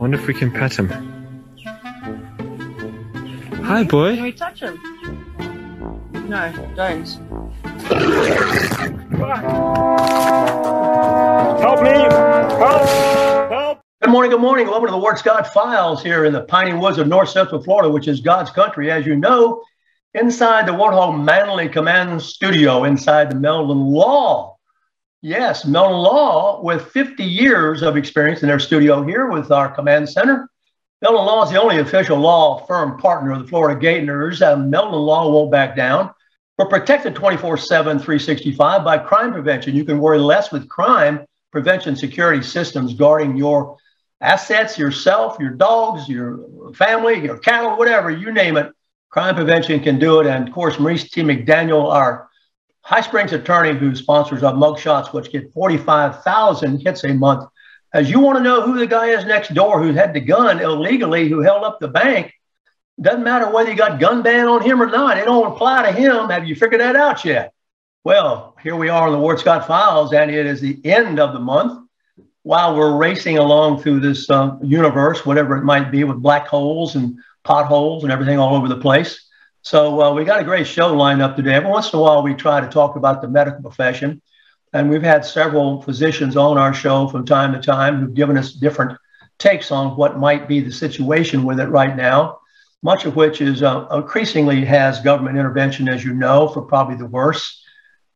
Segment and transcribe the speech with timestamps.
[0.00, 0.88] Wonder if we can pet him.
[3.64, 4.14] Hi, boy.
[4.14, 4.80] Can we touch him?
[6.26, 7.06] No, don't.
[11.60, 11.90] Help me!
[11.90, 12.88] Help!
[13.50, 13.80] Help!
[14.00, 14.68] Good morning, good morning.
[14.68, 17.90] Welcome to the Ward Scott Files here in the piney woods of north central Florida,
[17.90, 19.62] which is God's country, as you know,
[20.14, 24.56] inside the Warthog Manley Command Studio, inside the Melvin Law.
[25.22, 30.08] Yes, Melvin Law, with 50 years of experience in their studio here with our command
[30.08, 30.48] center.
[31.02, 34.40] Melvin Law is the only official law firm partner of the Florida Gators.
[34.40, 36.10] Uh, Melvin Law won't back down.
[36.56, 39.76] We're protected 24 7, 365 by crime prevention.
[39.76, 43.76] You can worry less with crime prevention security systems guarding your
[44.22, 48.72] assets, yourself, your dogs, your family, your cattle, whatever, you name it.
[49.10, 50.26] Crime prevention can do it.
[50.26, 51.20] And of course, Maurice T.
[51.22, 52.29] McDaniel, our
[52.82, 57.48] High Springs attorney who sponsors our mugshots, which get 45,000 hits a month.
[57.92, 60.60] As you want to know who the guy is next door who had the gun
[60.60, 62.32] illegally, who held up the bank,
[63.00, 65.18] doesn't matter whether you got gun ban on him or not.
[65.18, 66.28] It don't apply to him.
[66.28, 67.52] Have you figured that out yet?
[68.04, 71.32] Well, here we are in the Ward Scott Files, and it is the end of
[71.32, 71.86] the month.
[72.42, 76.96] While we're racing along through this uh, universe, whatever it might be, with black holes
[76.96, 79.29] and potholes and everything all over the place.
[79.62, 81.54] So uh, we got a great show lined up today.
[81.54, 84.22] Every once in a while, we try to talk about the medical profession,
[84.72, 88.52] and we've had several physicians on our show from time to time who've given us
[88.52, 88.98] different
[89.38, 92.38] takes on what might be the situation with it right now.
[92.82, 97.06] Much of which is uh, increasingly has government intervention, as you know, for probably the
[97.06, 97.62] worst.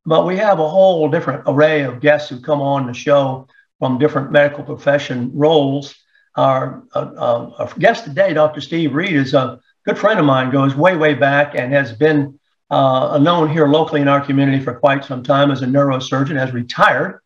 [0.06, 3.99] But we have a whole different array of guests who come on the show from
[3.99, 5.94] different medical profession roles.
[6.37, 8.62] Our, uh, uh, our guest today, Dr.
[8.62, 12.39] Steve Reed, is a good friend of mine, goes way, way back, and has been
[12.71, 16.53] uh, known here locally in our community for quite some time as a neurosurgeon, has
[16.53, 17.21] retired,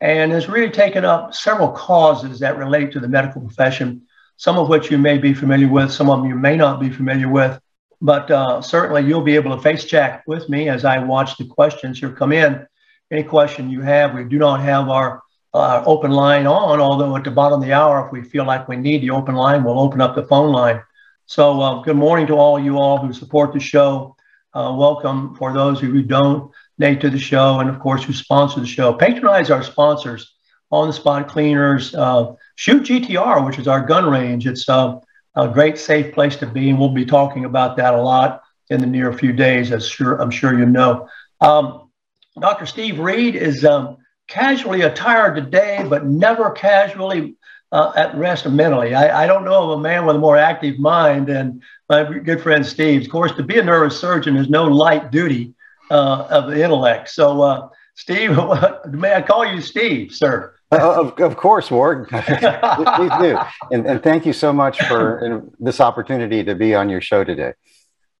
[0.00, 4.02] and has really taken up several causes that relate to the medical profession,
[4.36, 6.90] some of which you may be familiar with, some of them you may not be
[6.90, 7.60] familiar with.
[8.00, 11.46] But uh, certainly you'll be able to face check with me as I watch the
[11.46, 12.66] questions here come in.
[13.10, 15.22] Any question you have, we do not have our
[15.52, 18.68] uh, open line on, although at the bottom of the hour, if we feel like
[18.68, 20.82] we need the open line, we'll open up the phone line.
[21.26, 24.14] So, uh, good morning to all you all who support the show.
[24.52, 28.60] Uh, welcome for those who don't donate to the show, and of course, who sponsor
[28.60, 28.92] the show.
[28.92, 30.34] Patronize our sponsors,
[30.70, 34.46] On the Spot Cleaners, uh, Shoot GTR, which is our gun range.
[34.46, 35.00] It's uh,
[35.34, 38.80] a great, safe place to be, and we'll be talking about that a lot in
[38.80, 41.08] the near few days, as sure I'm sure you know.
[41.40, 41.90] Um,
[42.38, 42.66] Dr.
[42.66, 43.96] Steve Reed is um,
[44.28, 47.36] casually attired today, but never casually
[47.74, 48.94] uh, at rest mentally.
[48.94, 52.40] I, I, don't know of a man with a more active mind than my good
[52.40, 53.02] friend Steve.
[53.02, 55.54] Of course, to be a neurosurgeon is no light duty
[55.90, 57.08] uh, of the intellect.
[57.10, 58.38] So, uh, Steve,
[58.92, 60.54] may I call you Steve, sir?
[60.70, 62.08] Uh, of, of course, Ward.
[62.10, 63.38] Please do.
[63.72, 67.54] And, and thank you so much for this opportunity to be on your show today.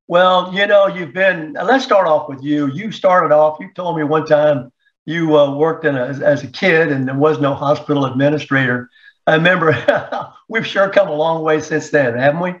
[0.08, 2.72] Well, you know, you've been, let's start off with you.
[2.72, 4.72] You started off, you told me one time
[5.06, 8.90] you uh, worked in a, as a kid and there was no hospital administrator.
[9.26, 12.54] I remember we've sure come a long way since then, haven't we?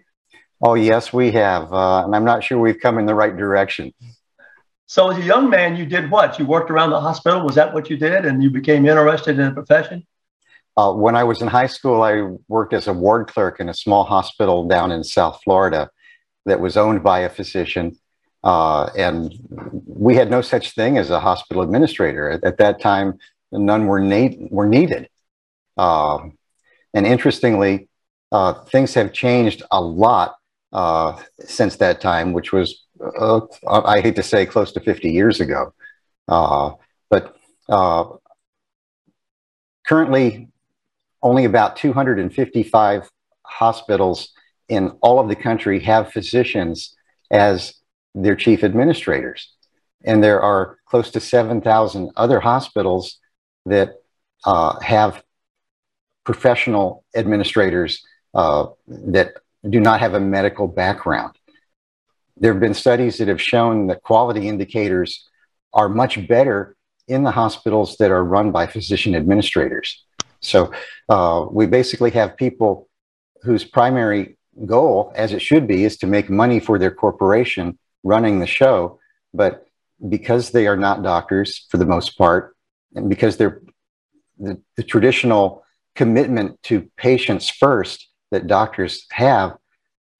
[0.62, 1.72] Oh, yes, we have.
[1.72, 3.92] Uh, and I'm not sure we've come in the right direction.
[4.86, 6.38] So, as a young man, you did what?
[6.38, 7.44] You worked around the hospital.
[7.44, 8.24] Was that what you did?
[8.24, 10.06] And you became interested in the profession?
[10.76, 13.74] Uh, when I was in high school, I worked as a ward clerk in a
[13.74, 15.90] small hospital down in South Florida
[16.46, 17.96] that was owned by a physician.
[18.42, 19.34] Uh, and
[19.86, 22.30] we had no such thing as a hospital administrator.
[22.30, 23.18] At, at that time,
[23.52, 25.08] none were, na- were needed.
[25.76, 26.18] Uh,
[26.94, 27.88] and interestingly,
[28.32, 30.36] uh, things have changed a lot
[30.72, 32.86] uh, since that time, which was,
[33.18, 35.74] uh, I hate to say, close to 50 years ago.
[36.26, 36.72] Uh,
[37.10, 37.36] but
[37.68, 38.04] uh,
[39.86, 40.48] currently,
[41.22, 43.10] only about 255
[43.42, 44.30] hospitals
[44.68, 46.96] in all of the country have physicians
[47.30, 47.74] as
[48.14, 49.52] their chief administrators.
[50.04, 53.18] And there are close to 7,000 other hospitals
[53.66, 53.96] that
[54.44, 55.22] uh, have
[56.24, 58.02] professional administrators
[58.34, 59.34] uh, that
[59.68, 61.36] do not have a medical background.
[62.36, 65.28] There have been studies that have shown that quality indicators
[65.72, 66.76] are much better
[67.06, 70.04] in the hospitals that are run by physician administrators.
[70.40, 70.72] So
[71.08, 72.88] uh, we basically have people
[73.42, 74.36] whose primary
[74.66, 78.98] goal, as it should be, is to make money for their corporation running the show.
[79.32, 79.66] But
[80.08, 82.56] because they are not doctors for the most part,
[82.94, 83.62] and because they're
[84.38, 85.63] the, the traditional
[85.94, 89.56] commitment to patients first that doctors have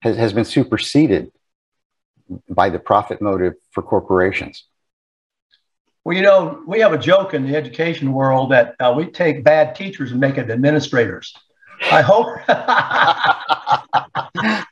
[0.01, 1.31] has, has been superseded
[2.49, 4.65] by the profit motive for corporations.
[6.03, 9.43] Well, you know, we have a joke in the education world that uh, we take
[9.43, 11.33] bad teachers and make them administrators.
[11.91, 12.27] I hope.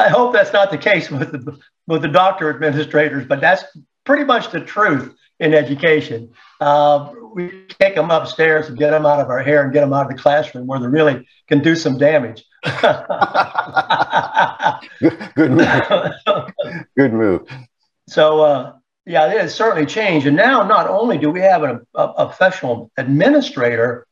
[0.00, 1.58] I hope that's not the case with the
[1.88, 3.64] with the doctor administrators, but that's
[4.08, 6.32] pretty much the truth in education.
[6.62, 9.92] Uh, we take them upstairs and get them out of our hair and get them
[9.92, 12.42] out of the classroom where they really can do some damage.
[15.00, 15.68] good, good move.
[16.96, 17.42] good move.
[18.08, 18.72] So, uh,
[19.04, 20.26] yeah, it has certainly changed.
[20.26, 24.06] And now, not only do we have a, a, a professional administrator,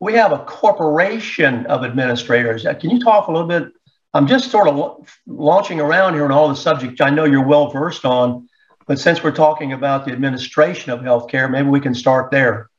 [0.00, 2.66] we have a corporation of administrators.
[2.66, 3.68] Uh, can you talk a little bit?
[4.12, 7.70] I'm just sort of launching around here on all the subjects I know you're well
[7.70, 8.48] versed on,
[8.86, 12.70] but since we're talking about the administration of healthcare, maybe we can start there.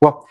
[0.00, 0.28] Well,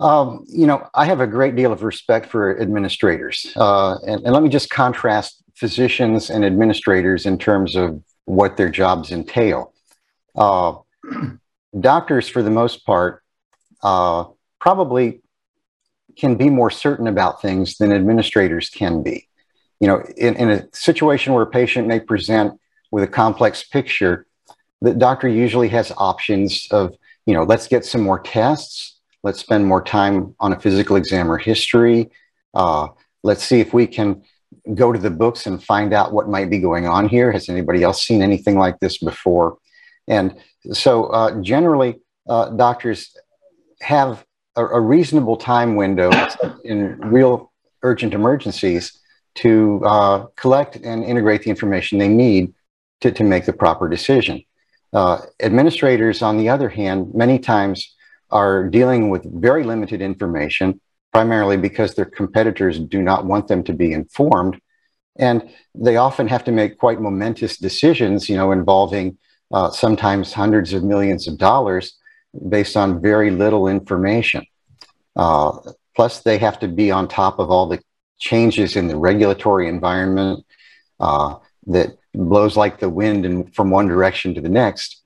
[0.00, 3.52] um, you know, I have a great deal of respect for administrators.
[3.56, 8.68] Uh, and, and let me just contrast physicians and administrators in terms of what their
[8.68, 9.72] jobs entail.
[10.34, 10.74] Uh,
[11.78, 13.22] doctors, for the most part,
[13.82, 14.24] uh,
[14.58, 15.22] probably
[16.16, 19.28] can be more certain about things than administrators can be.
[19.80, 22.60] You know, in, in a situation where a patient may present
[22.94, 24.24] with a complex picture,
[24.80, 26.94] the doctor usually has options of,
[27.26, 31.28] you know, let's get some more tests, let's spend more time on a physical exam
[31.28, 32.08] or history,
[32.54, 32.86] uh,
[33.24, 34.22] let's see if we can
[34.74, 37.32] go to the books and find out what might be going on here.
[37.32, 39.58] Has anybody else seen anything like this before?
[40.06, 40.36] And
[40.70, 41.96] so, uh, generally,
[42.28, 43.16] uh, doctors
[43.80, 44.24] have
[44.54, 46.12] a, a, reasonable time window
[46.64, 47.52] in real
[47.82, 49.00] urgent emergencies
[49.42, 52.54] to uh, collect and integrate the information they need
[53.00, 54.42] to, to make the proper decision.
[54.92, 57.94] Uh, administrators, on the other hand, many times
[58.30, 60.80] are dealing with very limited information
[61.12, 64.60] primarily because their competitors do not want them to be informed.
[65.16, 69.16] And they often have to make quite momentous decisions, you know, involving
[69.52, 71.96] uh, sometimes hundreds of millions of dollars
[72.48, 74.44] based on very little information.
[75.14, 75.56] Uh,
[75.94, 77.80] plus, they have to be on top of all the
[78.18, 80.44] changes in the regulatory environment
[80.98, 81.36] uh,
[81.68, 85.02] that blows like the wind and from one direction to the next.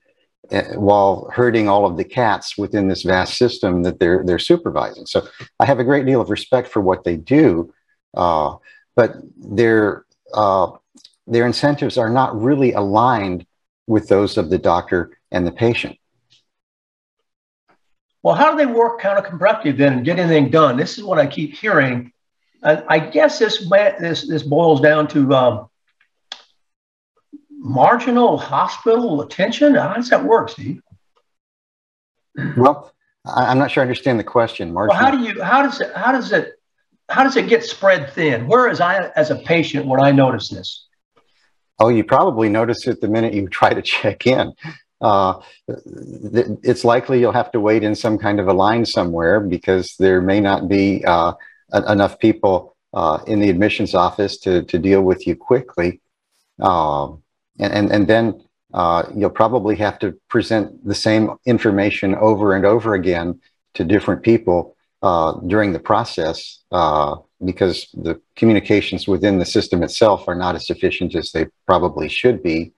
[0.51, 5.05] Eh, while hurting all of the cats within this vast system that they're they're supervising.
[5.05, 5.27] So
[5.59, 7.71] I have a great deal of respect for what they do,
[8.15, 8.55] uh,
[8.95, 10.71] but their uh,
[11.27, 13.45] their incentives are not really aligned
[13.85, 15.97] with those of the doctor and the patient.
[18.23, 20.77] Well, how do they work counterproductive then and get anything done?
[20.77, 22.11] This is what I keep hearing.
[22.63, 25.69] I, I guess this this this boils down to um,
[27.59, 29.75] marginal hospital attention?
[29.75, 30.81] How does that work, Steve?
[32.57, 32.93] Well,
[33.25, 34.73] I'm not sure I understand the question.
[34.73, 34.95] Marginal.
[34.95, 36.53] Well, how do you how does it how does it
[37.09, 38.47] how does it get spread thin?
[38.47, 40.87] Where is I as a patient when I notice this?
[41.79, 44.53] Oh, you probably notice it the minute you try to check in.
[45.01, 49.95] Uh, it's likely you'll have to wait in some kind of a line somewhere because
[49.97, 51.33] there may not be uh,
[51.87, 56.01] enough people uh, in the admissions office to, to deal with you quickly.
[56.59, 57.23] Um,
[57.59, 62.65] and, and, and then uh, you'll probably have to present the same information over and
[62.65, 63.39] over again
[63.73, 70.27] to different people uh, during the process uh, because the communications within the system itself
[70.27, 72.73] are not as efficient as they probably should be.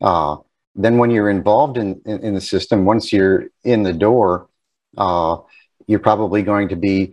[0.00, 0.36] Uh,
[0.74, 4.48] then when you're involved in, in, in, the system, once you're in the door,
[4.96, 5.36] uh,
[5.86, 7.12] you're probably going to be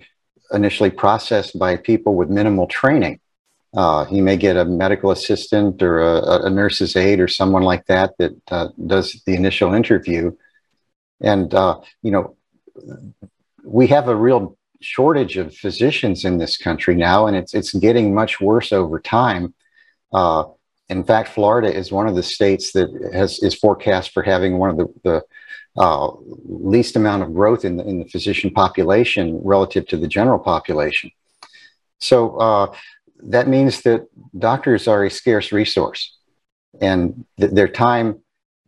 [0.53, 3.19] initially processed by people with minimal training.
[3.77, 7.85] Uh, he may get a medical assistant or a, a, nurse's aide or someone like
[7.85, 10.35] that that uh, does the initial interview.
[11.21, 12.35] And, uh, you know,
[13.63, 18.15] we have a real shortage of physicians in this country now, and it's, it's getting
[18.15, 19.53] much worse over time.
[20.11, 20.45] Uh,
[20.89, 24.71] in fact, Florida is one of the states that has is forecast for having one
[24.71, 25.23] of the, the
[25.79, 26.09] uh,
[26.47, 31.11] least amount of growth in the, in the physician population relative to the general population.
[31.99, 32.75] So uh,
[33.23, 34.07] that means that
[34.37, 36.17] doctors are a scarce resource
[36.81, 38.19] and th- their time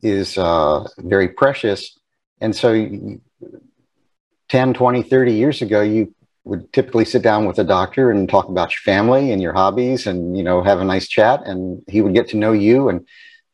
[0.02, 1.98] is uh, very precious.
[2.42, 2.88] And so
[4.50, 6.14] 10, 20, 30 years ago, you
[6.46, 10.08] would typically sit down with a doctor and talk about your family and your hobbies
[10.08, 11.42] and, you know, have a nice chat.
[11.46, 13.06] And he would get to know you and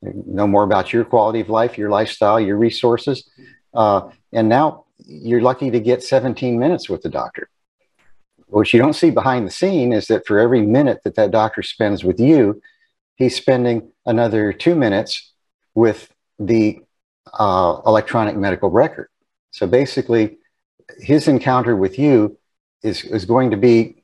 [0.02, 3.30] know more about your quality of life, your lifestyle, your resources.
[3.74, 7.50] Uh, and now you're lucky to get 17 minutes with the doctor.
[8.56, 11.62] What you don't see behind the scene is that for every minute that that doctor
[11.62, 12.62] spends with you,
[13.18, 15.34] he's spending another two minutes
[15.74, 16.10] with
[16.40, 16.80] the
[17.38, 19.10] uh, electronic medical record.
[19.52, 20.38] So basically,
[21.00, 22.38] his encounter with you
[22.82, 24.04] is, is going to be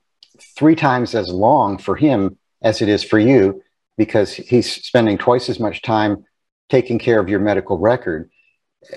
[0.58, 3.63] three times as long for him as it is for you
[3.98, 6.25] because he's spending twice as much time
[6.67, 8.29] taking care of your medical record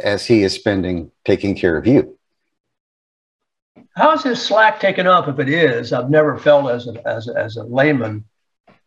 [0.03, 2.19] as he is spending taking care of you.
[3.95, 5.93] How is this slack taken up if it is?
[5.93, 8.25] I've never felt as a, as a, as a layman,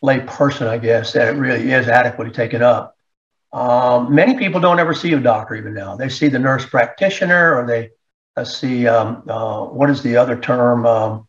[0.02, 2.96] lay person, I guess, that it really is adequately taken up.
[3.54, 5.96] Um, many people don't ever see a doctor even now.
[5.96, 7.92] They see the nurse practitioner or they
[8.36, 11.28] uh, see, um, uh, what is the other term um,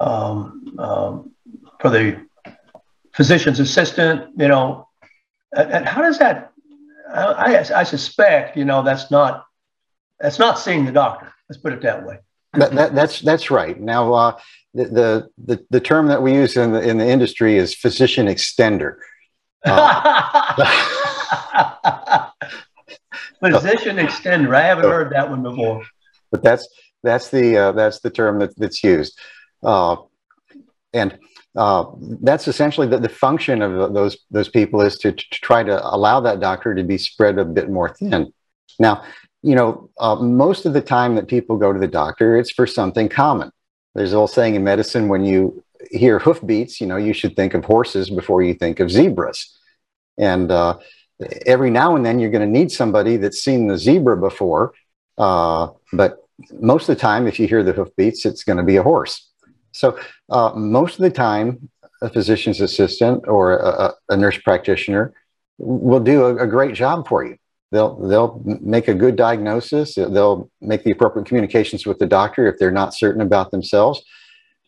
[0.00, 1.32] um, um
[1.78, 2.26] for the
[3.12, 4.88] physician's assistant, you know,
[5.54, 6.52] and, and how does that,
[7.12, 9.46] I, I, suspect, you know, that's not,
[10.18, 11.32] that's not seeing the doctor.
[11.48, 12.18] Let's put it that way.
[12.54, 13.80] That, that, that's that's right.
[13.80, 14.40] Now, uh,
[14.74, 18.96] the, the the term that we use in the in the industry is physician extender.
[19.64, 20.46] Uh,
[23.40, 24.54] Physician extender.
[24.54, 25.82] I haven't heard that one before.
[26.30, 26.68] But that's
[27.02, 29.18] that's the uh, that's the term that, that's used,
[29.62, 29.96] uh,
[30.92, 31.18] and
[31.56, 31.86] uh,
[32.22, 36.20] that's essentially the, the function of those those people is to, to try to allow
[36.20, 38.32] that doctor to be spread a bit more thin.
[38.78, 39.02] Now,
[39.42, 42.66] you know, uh, most of the time that people go to the doctor, it's for
[42.66, 43.50] something common.
[43.94, 47.54] There's an old saying in medicine: when you hear hoofbeats, you know, you should think
[47.54, 49.58] of horses before you think of zebras,
[50.18, 50.78] and uh,
[51.46, 54.72] every now and then you're going to need somebody that's seen the zebra before.
[55.18, 56.18] Uh, but
[56.52, 59.28] most of the time, if you hear the hoofbeats, it's going to be a horse.
[59.72, 59.98] So
[60.30, 61.68] uh, most of the time,
[62.02, 65.12] a physician's assistant or a, a nurse practitioner
[65.58, 67.36] will do a, a, great job for you.
[67.72, 69.94] They'll they'll make a good diagnosis.
[69.94, 74.02] They'll make the appropriate communications with the doctor if they're not certain about themselves,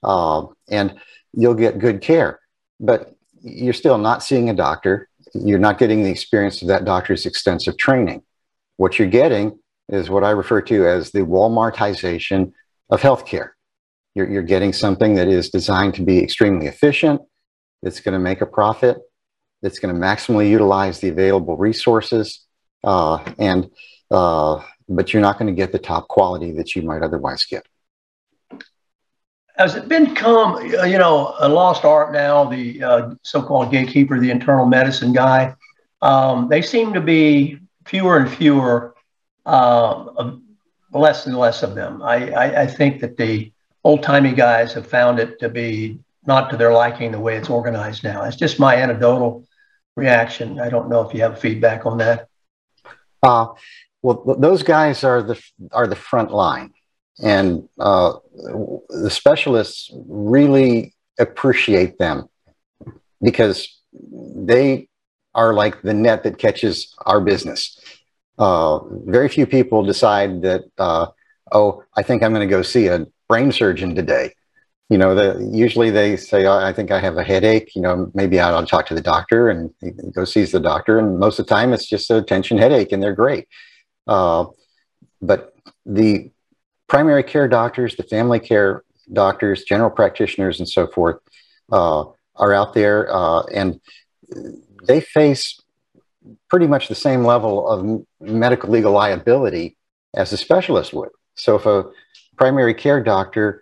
[0.04, 0.94] uh, and
[1.32, 2.38] you'll get good care.
[2.78, 7.26] But you're still not seeing a doctor you're not getting the experience of that doctor's
[7.26, 8.22] extensive training.
[8.76, 12.52] What you're getting is what I refer to as the Walmartization
[12.90, 13.50] of healthcare.
[14.14, 17.22] You're, you're getting something that is designed to be extremely efficient,
[17.82, 18.98] It's going to make a profit,
[19.62, 22.41] It's going to maximally utilize the available resources,
[22.84, 23.70] uh, and
[24.10, 27.66] uh, but you're not going to get the top quality that you might otherwise get
[29.56, 34.30] has it become, uh, you know, a lost art now, the uh, so-called gatekeeper, the
[34.30, 35.54] internal medicine guy?
[36.00, 38.94] Um, they seem to be fewer and fewer,
[39.44, 40.32] uh,
[40.92, 42.02] less and less of them.
[42.02, 43.52] I, I, I think that the
[43.84, 48.04] old-timey guys have found it to be not to their liking the way it's organized
[48.04, 48.24] now.
[48.24, 49.46] It's just my anecdotal
[49.96, 50.60] reaction.
[50.60, 52.28] I don't know if you have feedback on that.
[53.22, 53.48] Uh,
[54.02, 56.72] well, those guys are the are the front line.
[57.22, 58.14] And uh,
[58.88, 62.28] the specialists really appreciate them
[63.22, 63.80] because
[64.34, 64.88] they
[65.34, 67.78] are like the net that catches our business.
[68.38, 71.06] Uh, very few people decide that, uh,
[71.52, 74.34] oh, I think I'm going to go see a brain surgeon today.
[74.92, 77.74] You know, the, usually they say, oh, I think I have a headache.
[77.74, 79.72] You know, maybe I'll talk to the doctor and
[80.14, 80.98] go sees the doctor.
[80.98, 83.48] And most of the time it's just a tension headache and they're great.
[84.06, 84.44] Uh,
[85.22, 85.54] but
[85.86, 86.30] the
[86.88, 91.16] primary care doctors, the family care doctors, general practitioners, and so forth
[91.70, 92.04] uh,
[92.36, 93.80] are out there uh, and
[94.84, 95.58] they face
[96.50, 99.78] pretty much the same level of medical legal liability
[100.14, 101.08] as a specialist would.
[101.34, 101.84] So if a
[102.36, 103.61] primary care doctor,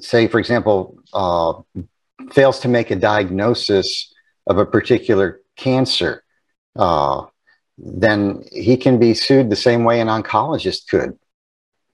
[0.00, 1.52] say, for example, uh,
[2.32, 4.12] fails to make a diagnosis
[4.46, 6.22] of a particular cancer,
[6.76, 7.26] uh,
[7.78, 11.18] then he can be sued the same way an oncologist could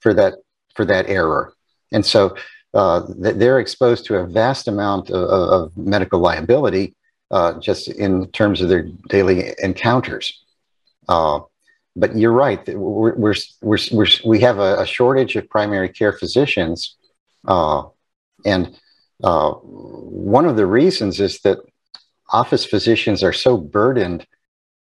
[0.01, 0.35] for that
[0.75, 1.55] for that error.
[1.93, 2.37] And so
[2.75, 5.23] uh, they're exposed to a vast amount of,
[5.57, 6.95] of medical liability
[7.31, 10.45] uh, just in terms of their daily encounters.
[11.09, 11.41] Uh,
[11.99, 12.67] but you're right.
[12.69, 16.97] We're, we're, we're, we're we have a, a, shortage of primary care physicians.
[17.47, 17.85] Uh,
[18.45, 18.79] and
[19.23, 21.59] uh, one of the reasons is that
[22.31, 24.27] office physicians are so burdened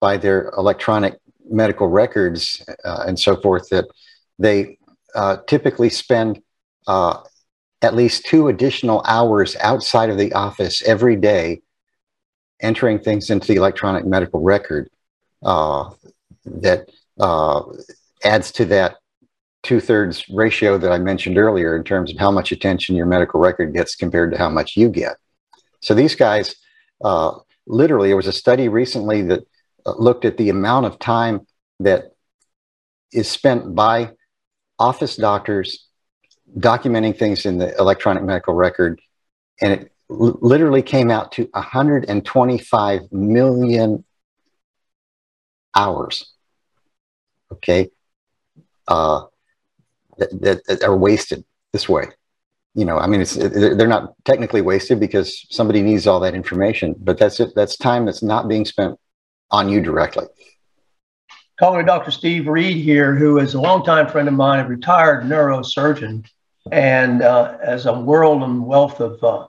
[0.00, 1.18] by their electronic
[1.49, 3.87] medical records uh, and so forth that
[4.38, 4.78] they
[5.14, 6.42] uh, typically spend
[6.87, 7.18] uh,
[7.82, 11.62] at least two additional hours outside of the office every day
[12.61, 14.90] entering things into the electronic medical record
[15.44, 15.88] uh,
[16.44, 16.88] that
[17.20, 17.62] uh,
[18.25, 18.96] adds to that
[19.62, 23.40] two thirds ratio that I mentioned earlier in terms of how much attention your medical
[23.40, 25.16] record gets compared to how much you get.
[25.80, 26.54] So these guys,
[27.04, 27.32] uh,
[27.66, 29.40] literally, there was a study recently that
[29.85, 31.46] uh, looked at the amount of time
[31.80, 32.12] that
[33.12, 34.12] is spent by
[34.78, 35.88] office doctors
[36.58, 39.00] documenting things in the electronic medical record,
[39.61, 44.04] and it literally came out to 125 million
[45.75, 46.36] hours.
[47.56, 47.90] Okay,
[48.88, 49.25] uh,
[50.18, 52.06] that, that, are wasted this way.
[52.75, 56.94] You know, I mean, it's they're not technically wasted because somebody needs all that information,
[56.98, 57.52] but that's it.
[57.56, 58.98] That's time that's not being spent
[59.50, 60.26] on you directly.
[61.58, 62.10] Calling Dr.
[62.10, 66.26] Steve Reed here, who is a longtime friend of mine, a retired neurosurgeon,
[66.70, 69.46] and uh, as a world and wealth of uh,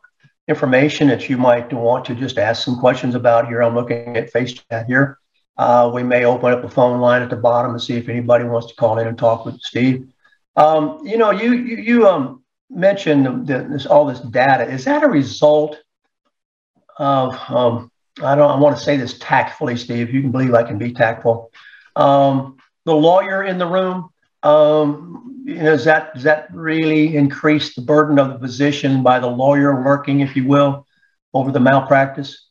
[0.48, 3.62] information that you might want to just ask some questions about here.
[3.62, 5.20] I'm looking at face chat here.
[5.58, 8.44] Uh, we may open up a phone line at the bottom and see if anybody
[8.44, 10.08] wants to call in and talk with Steve.
[10.56, 14.70] Um, you know, you you, you um, mentioned this, all this data.
[14.70, 15.78] Is that a result
[16.98, 20.14] of um, I don't I want to say this tactfully, Steve.
[20.14, 21.52] You can believe I can be tactful.
[21.96, 24.10] Um, the lawyer in the room,
[24.44, 29.20] um, you know, does that does that really increase the burden of the physician by
[29.20, 30.86] the lawyer working, if you will,
[31.34, 32.47] over the malpractice?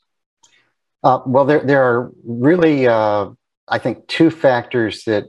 [1.07, 3.29] Uh, well, there there are really, uh,
[3.69, 5.27] I think, two factors that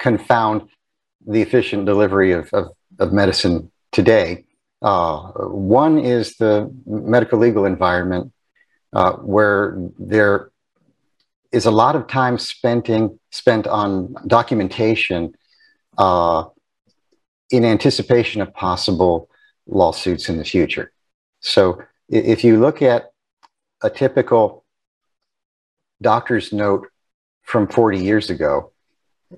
[0.00, 0.62] confound
[1.24, 2.66] the efficient delivery of, of,
[2.98, 4.44] of medicine today.
[4.82, 5.18] Uh,
[5.76, 8.32] one is the medical legal environment,
[8.92, 10.50] uh, where there
[11.52, 15.32] is a lot of time spending, spent on documentation
[15.96, 16.42] uh,
[17.50, 19.30] in anticipation of possible
[19.68, 20.90] lawsuits in the future.
[21.38, 23.13] So if you look at
[23.84, 24.64] a typical
[26.00, 26.88] doctor's note
[27.42, 28.72] from 40 years ago,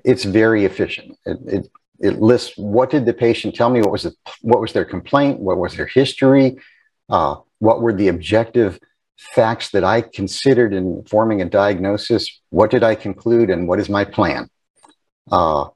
[0.04, 1.18] it's very efficient.
[1.26, 4.72] It, it, it lists what did the patient tell me, what was, the, what was
[4.72, 6.56] their complaint, what was their history,
[7.08, 8.78] uh, what were the objective
[9.18, 13.88] facts that I considered in forming a diagnosis, what did I conclude, and what is
[13.88, 14.48] my plan?
[15.30, 15.68] Uh,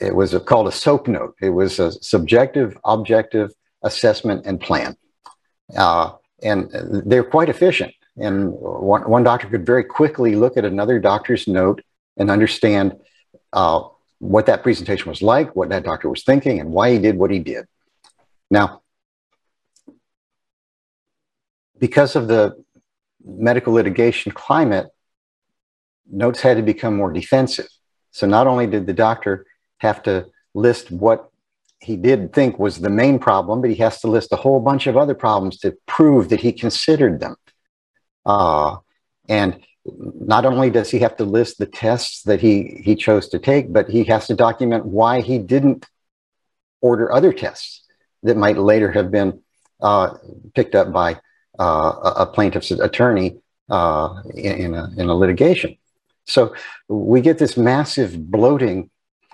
[0.00, 1.34] it was a, called a SOAP note.
[1.40, 3.50] It was a subjective, objective
[3.82, 4.96] assessment and plan.
[5.76, 6.12] Uh,
[6.42, 6.70] and
[7.06, 7.94] they're quite efficient.
[8.16, 11.82] And one, one doctor could very quickly look at another doctor's note
[12.16, 12.96] and understand
[13.52, 17.16] uh, what that presentation was like, what that doctor was thinking, and why he did
[17.16, 17.66] what he did.
[18.50, 18.82] Now,
[21.78, 22.62] because of the
[23.24, 24.86] medical litigation climate,
[26.10, 27.68] notes had to become more defensive.
[28.12, 29.46] So not only did the doctor
[29.78, 31.30] have to list what
[31.80, 34.86] he did think was the main problem, but he has to list a whole bunch
[34.86, 37.36] of other problems to prove that he considered them.
[38.24, 38.76] Uh,
[39.28, 43.38] and not only does he have to list the tests that he, he chose to
[43.38, 45.86] take, but he has to document why he didn't
[46.80, 47.82] order other tests
[48.22, 49.40] that might later have been
[49.80, 50.14] uh,
[50.54, 51.18] picked up by
[51.58, 53.36] uh, a plaintiff's attorney
[53.70, 55.76] uh, in, a, in a litigation.
[56.26, 56.54] So
[56.88, 58.90] we get this massive bloating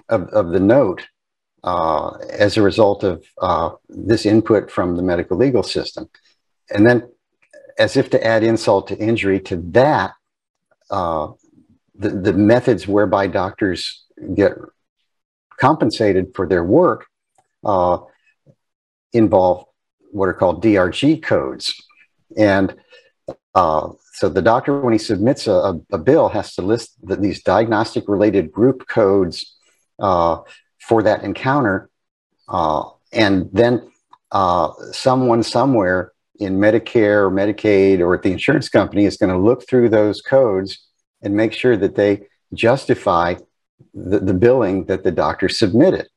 [0.08, 1.06] of, of the note
[1.62, 6.08] uh, as a result of uh, this input from the medical legal system.
[6.74, 7.08] And then,
[7.80, 10.12] as if to add insult to injury to that,
[10.90, 11.28] uh,
[11.94, 14.52] the, the methods whereby doctors get
[15.56, 17.06] compensated for their work
[17.64, 17.98] uh,
[19.14, 19.64] involve
[20.12, 21.74] what are called DRG codes.
[22.36, 22.76] And
[23.54, 27.42] uh, so the doctor, when he submits a, a bill, has to list the, these
[27.42, 29.56] diagnostic related group codes
[29.98, 30.40] uh,
[30.78, 31.88] for that encounter.
[32.46, 33.90] Uh, and then
[34.32, 39.38] uh, someone somewhere in Medicare or Medicaid or at the insurance company is going to
[39.38, 40.86] look through those codes
[41.22, 42.22] and make sure that they
[42.54, 43.34] justify
[43.94, 46.08] the, the billing that the doctor submitted.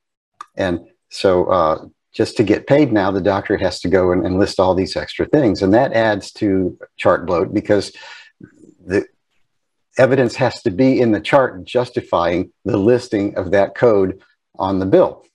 [0.55, 4.39] And so uh, just to get paid now, the doctor has to go and, and,
[4.39, 5.61] list all these extra things.
[5.61, 7.91] And that adds to chart bloat because
[8.85, 9.05] the
[9.97, 14.21] evidence has to be in the chart justifying the listing of that code
[14.57, 15.25] on the bill.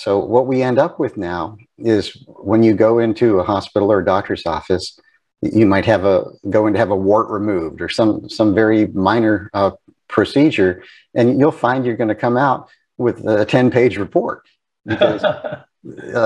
[0.00, 3.98] So what we end up with now is when you go into a hospital or
[3.98, 4.98] a doctor's office,
[5.42, 8.86] you might have a go in to have a wart removed or some some very
[8.86, 9.72] minor uh,
[10.08, 10.82] procedure,
[11.14, 14.46] and you'll find you're going to come out with a 10 page report
[14.86, 15.64] because uh,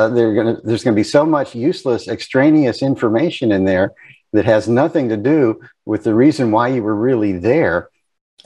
[0.08, 3.90] gonna, there's going to be so much useless extraneous information in there
[4.32, 7.88] that has nothing to do with the reason why you were really there.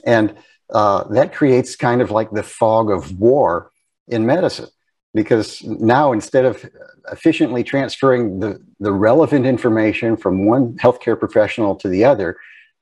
[0.07, 0.35] And
[0.73, 3.71] uh, that creates kind of like the fog of war
[4.07, 4.69] in medicine.
[5.19, 6.65] Because now, instead of
[7.11, 12.37] efficiently transferring the, the relevant information from one healthcare professional to the other,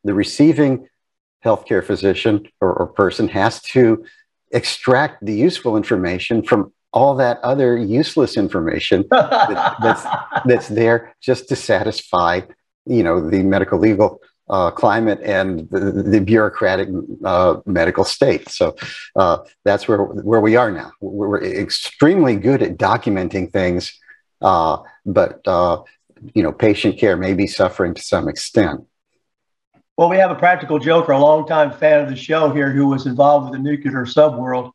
[0.05, 0.87] the receiving
[1.42, 4.05] healthcare physician or, or person has to
[4.51, 10.05] extract the useful information from all that other useless information that, that's,
[10.44, 12.42] that's there just to satisfy
[12.87, 16.89] you know the medical legal uh, climate and the, the bureaucratic
[17.25, 18.49] uh, medical state.
[18.49, 18.77] So
[19.17, 20.93] uh, that's where where we are now.
[21.01, 23.99] We're extremely good at documenting things,
[24.41, 25.83] uh, but uh,
[26.35, 28.87] you know, patient care may be suffering to some extent.
[29.97, 33.07] Well, we have a practical joker, a longtime fan of the show here, who was
[33.07, 34.73] involved with the nuclear subworld,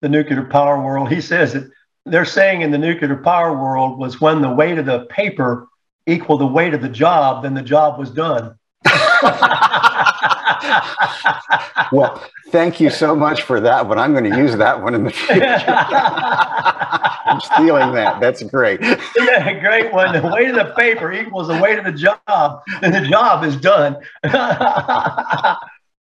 [0.00, 1.10] the nuclear power world.
[1.10, 1.68] He says that
[2.06, 5.68] they're saying in the nuclear power world was when the weight of the paper
[6.06, 8.54] equaled the weight of the job, then the job was done.
[11.92, 13.98] well, thank you so much for that one.
[13.98, 15.44] I'm going to use that one in the future.
[17.30, 18.20] I'm stealing that.
[18.20, 18.80] That's great.
[18.80, 20.14] Yeah, great one.
[20.14, 23.56] The weight of the paper equals the weight of the job, and the job is
[23.56, 23.96] done.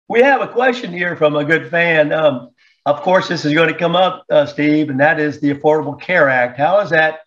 [0.09, 2.11] we have a question here from a good fan.
[2.13, 2.49] Um,
[2.85, 5.99] of course, this is going to come up, uh, Steve, and that is the Affordable
[5.99, 6.57] Care Act.
[6.57, 7.19] How is that?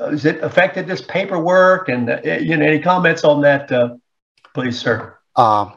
[0.00, 1.88] Has it affected this paperwork?
[1.88, 3.96] And uh, you know, any comments on that, uh,
[4.56, 5.14] please, sir?
[5.36, 5.70] Uh,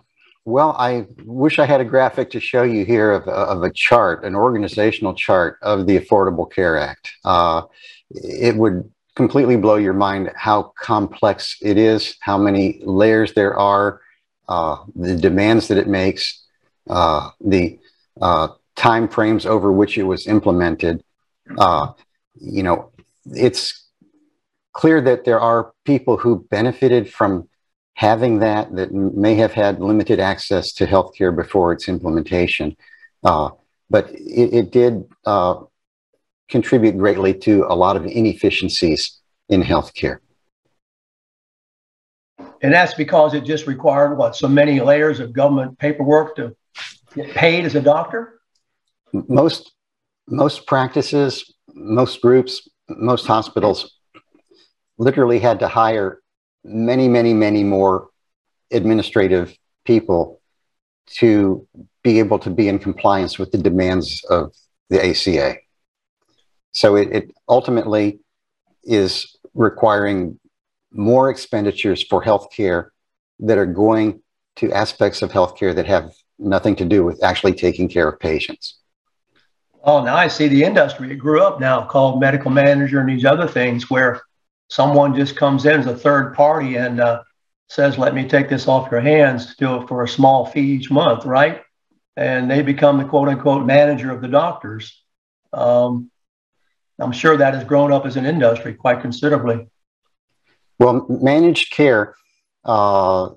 [0.46, 4.24] well, I wish I had a graphic to show you here of, of a chart,
[4.24, 7.12] an organizational chart of the Affordable Care Act.
[7.26, 7.64] Uh,
[8.10, 14.00] it would completely blow your mind how complex it is, how many layers there are,
[14.48, 16.46] uh, the demands that it makes,
[16.90, 17.78] uh, the
[18.22, 21.04] uh, time frames over which it was implemented.
[21.58, 21.92] Uh,
[22.40, 22.92] you know,
[23.26, 23.88] it's
[24.72, 27.49] clear that there are people who benefited from
[28.00, 32.74] having that that may have had limited access to healthcare before its implementation.
[33.26, 33.50] Uh,
[33.90, 35.56] but it, it did uh,
[36.48, 40.20] contribute greatly to a lot of inefficiencies in healthcare.
[42.62, 46.56] And that's because it just required what so many layers of government paperwork to
[47.14, 48.40] get paid as a doctor.
[49.12, 49.74] Most
[50.26, 54.00] most practices, most groups, most hospitals
[54.98, 56.22] literally had to hire
[56.64, 58.10] many, many, many more
[58.72, 60.42] administrative people
[61.08, 61.68] to
[62.04, 64.54] be able to be in compliance with the demands of
[64.90, 65.56] the ACA.
[66.72, 68.20] So it, it ultimately
[68.84, 70.40] is requiring
[70.92, 72.90] more expenditures for healthcare
[73.40, 74.22] that are going
[74.58, 78.80] to aspects of healthcare that have nothing to do with actually taking care of patients.
[79.84, 81.12] Oh, now I see the industry.
[81.12, 84.22] It grew up now called medical manager and these other things where
[84.70, 87.24] someone just comes in as a third party and uh,
[87.68, 90.90] says, let me take this off your hands, do it for a small fee each
[90.90, 91.62] month, right?
[92.16, 95.04] And they become the quote unquote manager of the doctors.
[95.52, 96.12] Um,
[97.00, 99.68] I'm sure that has grown up as an industry quite considerably.
[100.80, 102.16] Well, managed care
[102.66, 103.30] uh,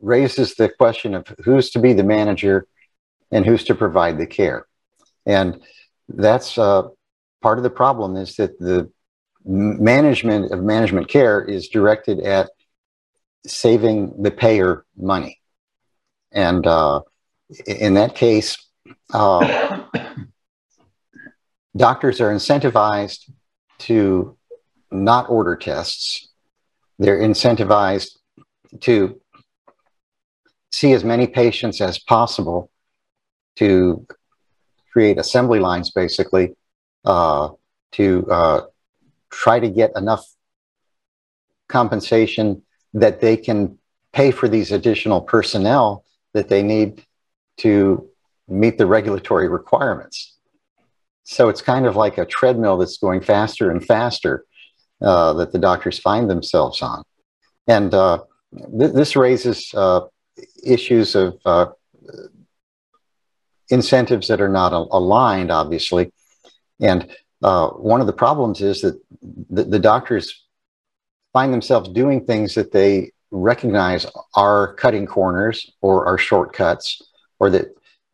[0.00, 2.66] raises the question of who's to be the manager
[3.30, 4.66] and who's to provide the care.
[5.24, 5.60] And
[6.08, 6.88] that's uh,
[7.42, 8.90] part of the problem is that the
[9.46, 12.50] management of management care is directed at
[13.46, 15.40] saving the payer money.
[16.32, 17.00] And uh,
[17.66, 18.56] in that case,
[19.14, 19.84] uh,
[21.76, 23.30] doctors are incentivized
[23.78, 24.36] to
[24.90, 26.28] not order tests.
[26.98, 28.16] They're incentivized
[28.80, 29.20] to
[30.72, 32.70] see as many patients as possible
[33.56, 34.06] to
[34.92, 36.54] create assembly lines, basically,
[37.04, 37.50] uh,
[37.92, 38.60] to uh,
[39.44, 40.24] try to get enough
[41.68, 42.62] compensation
[42.94, 43.78] that they can
[44.12, 47.02] pay for these additional personnel that they need
[47.58, 48.08] to
[48.48, 50.36] meet the regulatory requirements.
[51.24, 54.44] So it's kind of like a treadmill that's going faster and faster
[55.02, 57.02] uh, that the doctors find themselves on.
[57.66, 58.18] And uh,
[58.78, 60.02] th this raises uh,
[60.76, 61.66] issues of uh,
[63.68, 66.04] incentives that are not aligned, obviously.
[66.80, 67.00] And
[67.46, 69.00] uh, one of the problems is that
[69.50, 70.44] the, the, doctors
[71.32, 74.04] find themselves doing things that they recognize
[74.34, 77.00] are cutting corners or are shortcuts
[77.38, 77.68] or that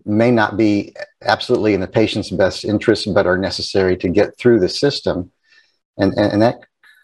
[0.05, 4.61] may not be absolutely in the patient's best interest but are necessary to get through
[4.61, 5.33] the system.
[5.97, 6.57] And, and, and that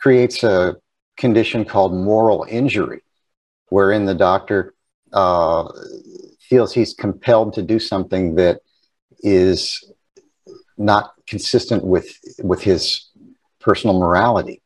[0.02, 0.76] creates a
[1.16, 3.00] condition called moral injury
[3.70, 4.74] wherein the doctor
[5.14, 5.66] uh,
[6.40, 8.60] feels he's compelled to do something that
[9.20, 9.90] is
[10.78, 13.10] not consistent with with his
[13.60, 14.62] personal morality.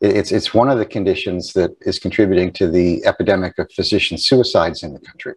[0.00, 4.82] It's it's one of the conditions that is contributing to the epidemic of physician suicides
[4.82, 5.34] in the country.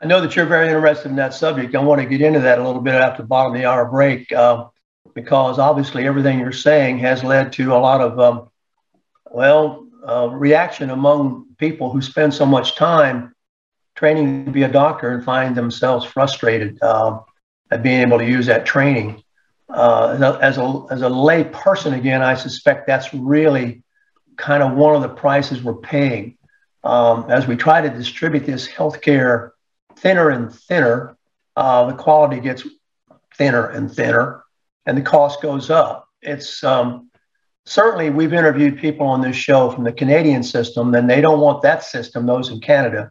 [0.00, 1.74] I know that you're very interested in that subject.
[1.74, 3.84] I want to get into that a little bit after the bottom of the hour
[3.84, 4.66] break, uh,
[5.14, 8.48] because obviously everything you're saying has led to a lot of, um,
[9.24, 13.34] well, uh, reaction among people who spend so much time
[13.96, 17.18] training to be a doctor and find themselves frustrated uh,
[17.70, 19.22] at being able to use that training
[19.68, 23.82] uh, as a as a lay person again, I suspect that's really
[24.36, 26.38] kind of one of the prices we're paying
[26.84, 29.50] um, as we try to distribute this healthcare
[29.96, 31.16] thinner and thinner,
[31.56, 32.66] uh, the quality gets
[33.36, 34.44] thinner and thinner,
[34.86, 36.08] and the cost goes up.
[36.22, 37.10] It's um,
[37.66, 41.62] certainly we've interviewed people on this show from the Canadian system, and they don't want
[41.62, 42.26] that system.
[42.26, 43.10] Those in Canada,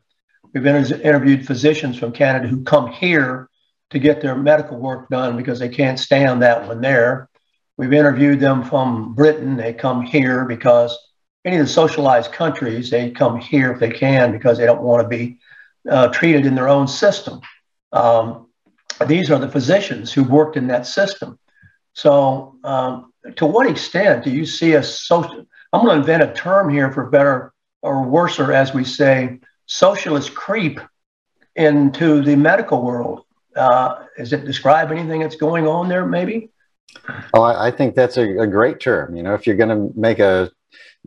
[0.54, 3.50] we've inter- interviewed physicians from Canada who come here
[3.90, 7.30] to get their medical work done because they can't stand that one there.
[7.78, 9.56] We've interviewed them from Britain.
[9.56, 10.98] They come here because
[11.46, 15.04] any of the socialized countries, they come here if they can because they don't want
[15.04, 15.40] to be
[15.90, 17.40] uh, treated in their own system.
[17.92, 18.48] Um,
[19.06, 21.40] these are the physicians who worked in that system.
[21.94, 25.46] So, um, to what extent do you see a social?
[25.72, 29.40] I'm going to invent a term here for better or worse, or as we say,
[29.66, 30.80] socialist creep
[31.56, 33.24] into the medical world.
[33.58, 36.52] Uh, does it describe anything that's going on there, maybe?
[37.34, 39.16] Oh, I, I think that's a, a, great term.
[39.16, 40.52] You know, if you're going to make a,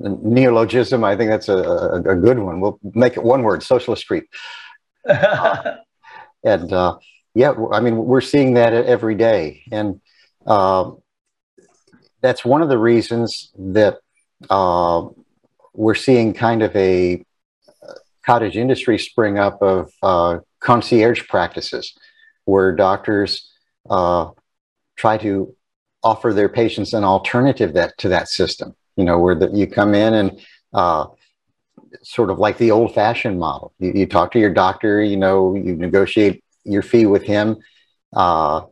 [0.03, 2.61] a, neologism, I think that's a, a, good one.
[2.61, 4.29] We'll make it one word: socialist creep.
[5.09, 5.77] uh,
[6.45, 6.99] and uh,
[7.35, 10.01] yeah, I mean, we're seeing that every day, and
[10.47, 10.93] uh,
[12.21, 13.99] that's one of the reasons that
[14.49, 15.07] uh,
[15.73, 17.25] we're seeing kind of a
[18.25, 21.97] cottage industry spring up of uh, concierge practices,
[22.45, 23.51] where doctors
[23.89, 24.31] uh,
[24.97, 25.55] try to
[26.03, 28.75] offer their patients an alternative that to that system.
[28.97, 30.41] You know, where the, you come in and
[30.73, 31.07] uh,
[32.03, 33.73] sort of like the old-fashioned model.
[33.79, 35.03] You, you, talk to your doctor.
[35.03, 37.59] You know, you negotiate your fee with him.
[38.15, 38.63] Uh,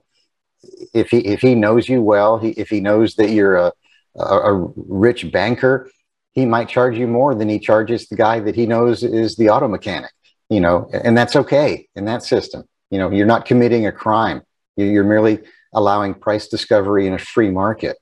[0.92, 3.72] if he if he knows you well, he, if he knows that you're a,
[4.16, 5.90] a, a rich banker,
[6.32, 9.50] he might charge you more than he charges the guy that he knows is the
[9.50, 10.10] auto mechanic.
[10.50, 12.64] You know, and that's okay in that system.
[12.90, 14.42] You know, you're not committing a crime.
[14.76, 15.40] You're merely
[15.72, 17.96] allowing price discovery in a free market.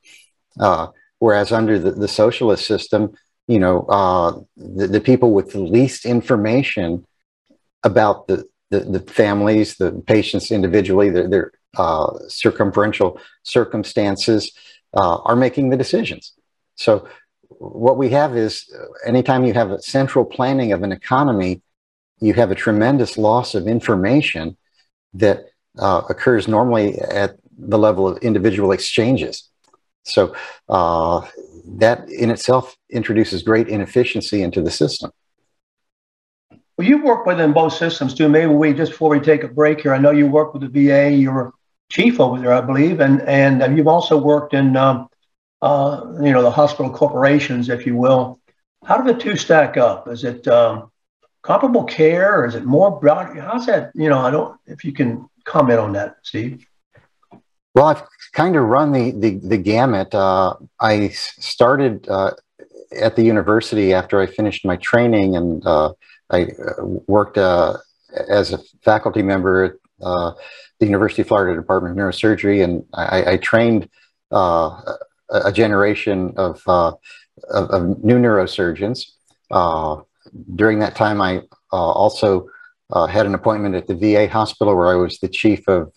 [0.60, 3.12] Uh, whereas under the, the socialist system,
[3.48, 7.06] you know, uh, the, the people with the least information
[7.82, 14.52] about the, the, the families, the patients individually, their, their uh, circumferential circumstances
[14.96, 16.32] uh, are making the decisions.
[16.74, 17.08] So
[17.48, 21.62] what we have is uh, anytime you have a central planning of an economy,
[22.20, 24.56] you have a tremendous loss of information
[25.18, 25.46] that
[25.78, 29.48] uh, occurs normally at the level of individual exchanges.
[30.04, 30.34] So
[30.68, 31.26] uh,
[31.78, 35.10] that in itself introduces great inefficiency into the system.
[36.76, 38.28] Well, you work within both systems too.
[38.28, 39.94] Maybe we just before we take a break here.
[39.94, 41.10] I know you work with the VA.
[41.10, 41.52] You're
[41.90, 45.08] chief over there, I believe, and and you've also worked in um,
[45.62, 48.40] uh, you know the hospital corporations, if you will.
[48.84, 50.06] How do the two stack up?
[50.08, 50.90] Is it um,
[51.46, 53.38] comparable care, or is it more broad?
[53.38, 53.92] How's that?
[53.94, 54.58] You know, I don't.
[54.66, 56.66] If you can comment on that, Steve.
[57.74, 60.12] Well, I've kind of run the the, the gamut.
[60.12, 62.32] Uh, I started uh,
[63.00, 65.92] at the university after I finished my training, and uh,
[66.30, 67.76] I uh, worked uh,
[68.28, 70.32] as a faculty member at uh,
[70.80, 73.88] the University of Florida Department of Neurosurgery, and I, I trained
[74.32, 74.70] a,
[75.30, 76.98] a, generation of, of,
[77.48, 79.06] of, new neurosurgeons.
[80.54, 82.48] During that time, I also
[82.90, 85.92] had an appointment at the VA hospital where I was the chief of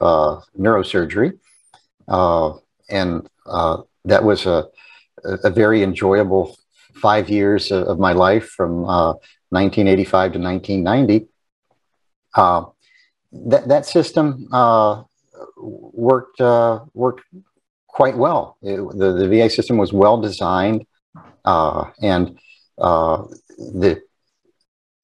[0.57, 1.37] neurosurgery.
[2.09, 2.53] Uh,
[2.89, 4.65] and uh, that was a,
[5.23, 6.57] a very enjoyable
[6.95, 11.27] five years of, my life from 1985 uh, to 1990.
[12.35, 12.65] Uh,
[13.31, 15.03] that, that system uh,
[15.57, 16.39] worked,
[16.93, 17.23] worked
[17.87, 18.57] quite well.
[18.61, 20.85] It, the, the VA system was well designed
[21.45, 22.39] and
[22.77, 24.01] the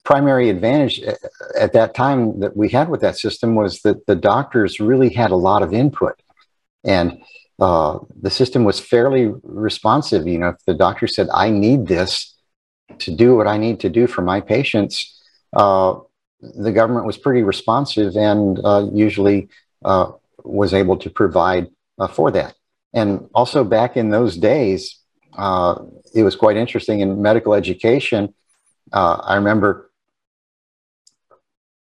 [0.06, 1.02] primary advantage
[1.60, 5.32] at that time that we had with that system was that the doctors really had
[5.32, 6.22] a lot of input
[6.86, 7.20] and
[7.60, 10.28] uh, the system was fairly responsive.
[10.28, 12.36] You know, if the doctor said, I need this
[13.00, 15.20] to do what I need to do for my patients,
[15.54, 15.96] uh,
[16.42, 19.50] the government was pretty responsive and uh, usually
[19.84, 20.12] uh,
[20.44, 22.54] was able to provide uh, for that.
[22.94, 25.00] And also back in those days,
[25.38, 25.82] uh,
[26.14, 28.34] it was quite interesting in medical education.
[28.94, 29.85] I remember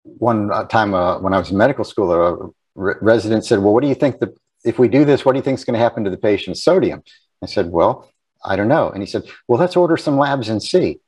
[0.02, 3.94] one time when I was in medical school, a resident said, well, what do you
[3.94, 4.34] think the
[4.64, 6.62] if we do this, what do you think is going to happen to the patient's
[6.62, 7.02] sodium?
[7.42, 8.10] I said, well,
[8.44, 8.90] I don't know.
[8.90, 11.00] And he said, well, let's order some labs and see.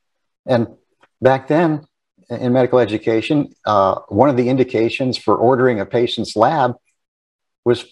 [0.45, 0.67] And
[1.21, 1.85] back then
[2.29, 6.73] in medical education, uh, one of the indications for ordering a patient's lab
[7.65, 7.85] was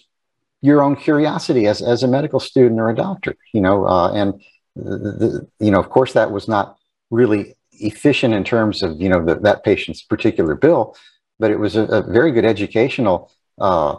[0.60, 4.42] your own curiosity as, as a medical student or a doctor, you know, uh, and
[4.76, 6.76] the, the, you know, of course that was not
[7.10, 10.96] really efficient in terms of, you know, the, that patient's particular bill,
[11.38, 13.96] but it was a, a very good educational uh,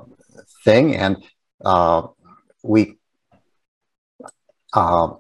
[0.64, 0.96] thing.
[0.96, 1.18] And
[1.64, 2.08] uh,
[2.64, 2.98] we
[4.74, 5.14] uh,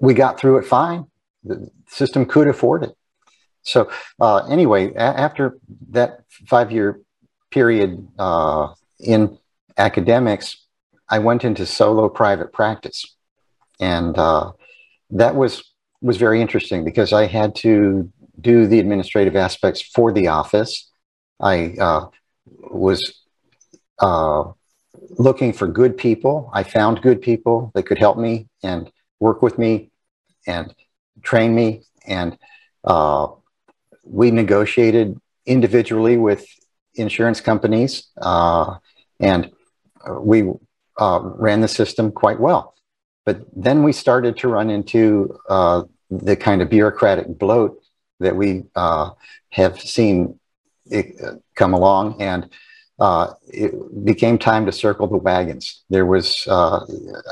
[0.00, 1.06] we got through it fine.
[1.44, 2.96] The system could afford it.
[3.62, 5.58] So uh, anyway, a- after
[5.90, 7.00] that five-year
[7.50, 9.38] period uh, in
[9.76, 10.66] academics,
[11.08, 13.16] I went into solo private practice,
[13.80, 14.52] and uh,
[15.10, 15.73] that was
[16.04, 20.90] was very interesting because I had to do the administrative aspects for the office.
[21.40, 22.08] I uh,
[22.46, 23.00] was
[24.00, 24.44] uh,
[25.18, 26.50] looking for good people.
[26.52, 29.90] I found good people that could help me and work with me
[30.46, 30.74] and
[31.22, 31.84] train me.
[32.06, 32.36] And
[32.84, 33.28] uh,
[34.04, 36.46] we negotiated individually with
[36.96, 38.74] insurance companies uh,
[39.20, 39.50] and
[40.20, 40.52] we
[40.98, 42.74] uh, ran the system quite well.
[43.24, 47.82] But then we started to run into uh, the kind of bureaucratic bloat
[48.20, 49.10] that we uh,
[49.50, 50.38] have seen
[50.86, 51.16] it
[51.54, 52.20] come along.
[52.20, 52.50] And
[52.98, 53.72] uh, it
[54.04, 55.82] became time to circle the wagons.
[55.90, 56.80] There was, uh,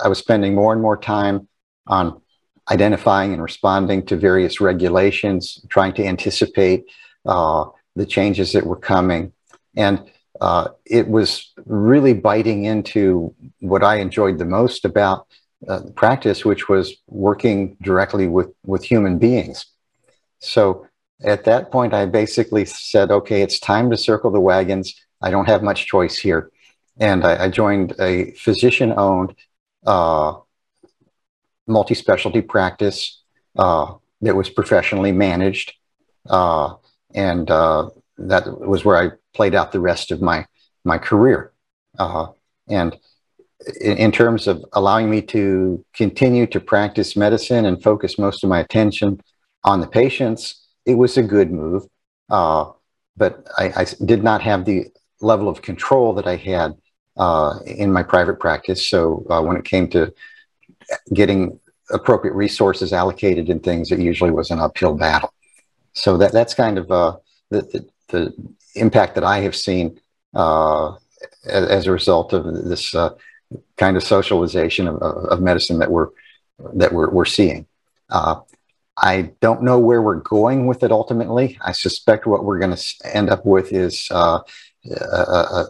[0.02, 1.48] I was spending more and more time
[1.86, 2.20] on
[2.70, 6.84] identifying and responding to various regulations, trying to anticipate
[7.26, 9.32] uh, the changes that were coming.
[9.76, 15.26] And uh, it was really biting into what I enjoyed the most about
[15.68, 19.66] uh, practice, which was working directly with, with human beings.
[20.38, 20.86] So
[21.22, 25.46] at that point, I basically said, okay, it's time to circle the wagons I don't
[25.46, 26.50] have much choice here.
[26.98, 29.34] And I, I joined a physician owned
[29.86, 30.34] uh,
[31.66, 33.22] multi specialty practice
[33.56, 35.74] uh, that was professionally managed.
[36.28, 36.74] Uh,
[37.14, 40.46] and uh, that was where I played out the rest of my,
[40.84, 41.52] my career.
[41.98, 42.28] Uh,
[42.68, 42.96] and
[43.80, 48.50] in, in, terms of allowing me to continue to practice medicine and focus most of
[48.50, 49.20] my attention
[49.64, 51.84] on the patients, it was a good move.
[52.30, 52.70] Uh,
[53.16, 54.86] but I, I, did not have the
[55.20, 56.74] level of control that I had
[57.16, 58.88] uh, in my private practice.
[58.88, 60.12] So uh, when it came to
[61.12, 61.58] getting
[61.90, 65.32] appropriate resources allocated and things, it usually was an uphill battle.
[65.92, 67.16] So that that's kind of uh,
[67.50, 70.00] the, the, the impact that I have seen
[70.34, 70.92] uh,
[71.44, 73.10] as, as, a result of this uh,
[73.76, 76.08] kind of socialization of, of, medicine that we're
[76.74, 77.66] that we're, we're seeing.
[78.10, 78.40] Uh,
[78.96, 81.58] I don't know where we're going with it ultimately.
[81.62, 84.40] I suspect what we're going to end up with is uh,
[84.90, 85.64] a,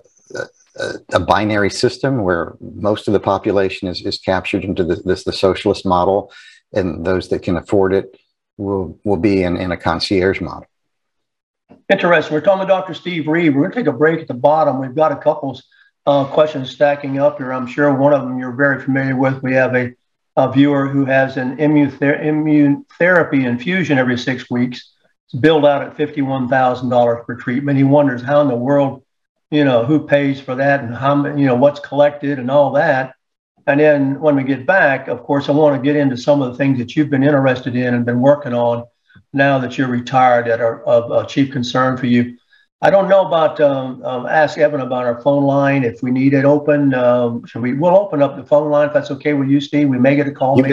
[0.77, 5.25] a, a, binary system where most of the population is, is captured into the, this
[5.25, 6.33] the socialist model,
[6.73, 8.17] and those that can afford it
[8.57, 10.67] will will be in, in a concierge model.
[11.91, 12.35] Interesting.
[12.35, 12.95] We're talking to Dr.
[12.95, 13.55] Steve Reed.
[13.55, 14.79] We're going to take a break at the bottom.
[14.79, 15.61] We've got a couple
[16.07, 17.53] uh, questions stacking up here.
[17.53, 19.43] I'm sure one of them you're very familiar with.
[19.43, 19.93] We have a,
[20.37, 24.93] a viewer who has an immune, ther- immune therapy infusion every six weeks
[25.27, 27.79] It's billed out at $51,000 per treatment.
[27.79, 29.05] He wonders how in the world,
[29.51, 33.15] you know, who pays for that and how, you know, what's collected and all that.
[33.67, 36.51] And then when we get back, of course, I want to get into some of
[36.51, 38.85] the things that you've been interested in and been working on
[39.33, 42.37] now that you're retired that are of chief concern for you.
[42.83, 46.35] I don't know about, um, um, ask Evan about our phone line if we need
[46.35, 46.93] it open.
[46.93, 49.89] Um, should we, we'll open up the phone line if that's okay with you, Steve.
[49.89, 50.57] We may get a call.
[50.57, 50.65] You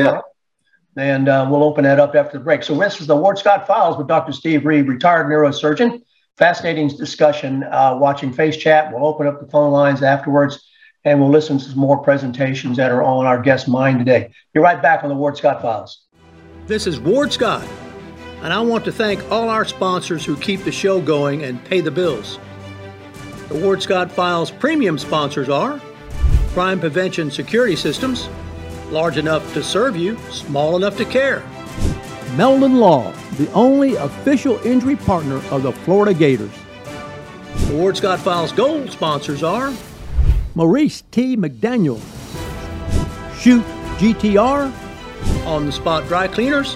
[0.98, 2.63] and uh, we'll open that up after the break.
[2.63, 4.34] So this is the Ward Scott Files with Dr.
[4.34, 6.02] Steve Reed, retired neurosurgeon.
[6.38, 7.63] Fascinating discussion.
[7.63, 8.91] Uh, watching Face Chat.
[8.91, 10.67] We'll open up the phone lines afterwards,
[11.06, 14.32] and we'll listen to some more presentations that are on our guest mind today.
[14.54, 16.06] Be right back on the Ward Scott Files.
[16.65, 17.67] This is Ward Scott,
[18.41, 21.82] and I want to thank all our sponsors who keep the show going and pay
[21.82, 22.39] the bills.
[23.49, 25.82] The Ward Scott Files premium sponsors are
[26.54, 28.30] Crime Prevention Security Systems
[28.91, 31.43] large enough to serve you, small enough to care.
[32.36, 36.52] Meldon Law, the only official injury partner of the Florida Gators.
[37.67, 39.73] The Ward Scott Files Gold sponsors are
[40.56, 41.38] Maurice T.
[41.38, 41.99] McDaniel,
[43.39, 43.63] Shoot
[43.97, 44.71] GTR,
[45.45, 46.75] On the Spot Dry Cleaners,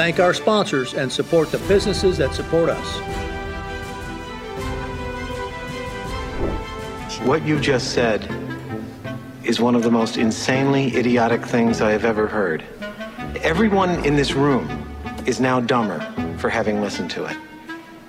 [0.00, 2.98] thank our sponsors and support the businesses that support us.
[7.26, 8.26] What you just said
[9.44, 12.64] is one of the most insanely idiotic things I have ever heard.
[13.42, 14.66] Everyone in this room
[15.26, 16.00] is now dumber
[16.38, 17.36] for having listened to it.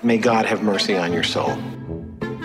[0.02, 1.58] May God have mercy on your soul.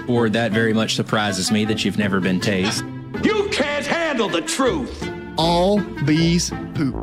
[0.10, 2.84] Or that very much surprises me that you've never been tased.
[3.24, 5.10] You can't handle the truth.
[5.38, 6.96] All bees poop.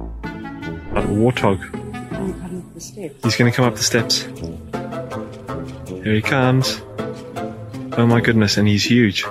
[0.95, 1.84] A warthog.
[2.93, 4.23] He's going to come up the steps.
[5.89, 6.81] Here he comes.
[7.97, 9.25] Oh my goodness, and he's huge.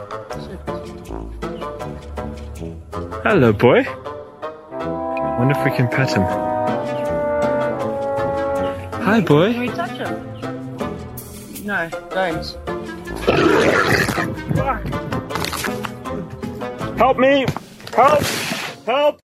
[3.24, 3.84] Hello, boy.
[5.38, 6.24] Wonder if we can pet him.
[9.04, 9.54] Hi, boy.
[9.54, 11.66] Can we touch him?
[11.66, 12.58] No, don't.
[16.97, 17.45] Help me!
[17.93, 18.24] Help!
[18.86, 19.23] Help!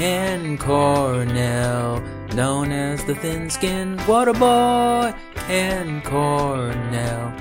[0.00, 2.00] Ken Cornell,
[2.34, 5.12] known as the thin-skinned water boy.
[5.34, 7.34] Ken Cornell,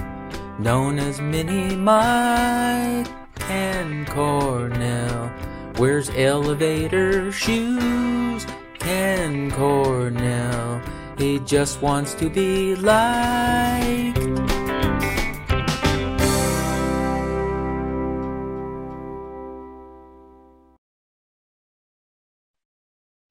[0.60, 3.08] known as Mini Mike.
[3.36, 5.32] Ken Cornell
[5.78, 8.46] wears elevator shoes.
[8.78, 10.82] Ken Cornell,
[11.18, 14.29] he just wants to be like.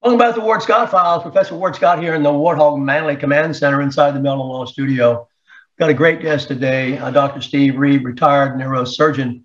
[0.09, 1.21] Welcome back to the Ward Scott Files.
[1.21, 5.27] Professor Ward Scott here in the Warthog Manley Command Center inside the Meldon Law Studio.
[5.77, 7.41] Got a great guest today, uh, Dr.
[7.41, 9.43] Steve Reed, retired neurosurgeon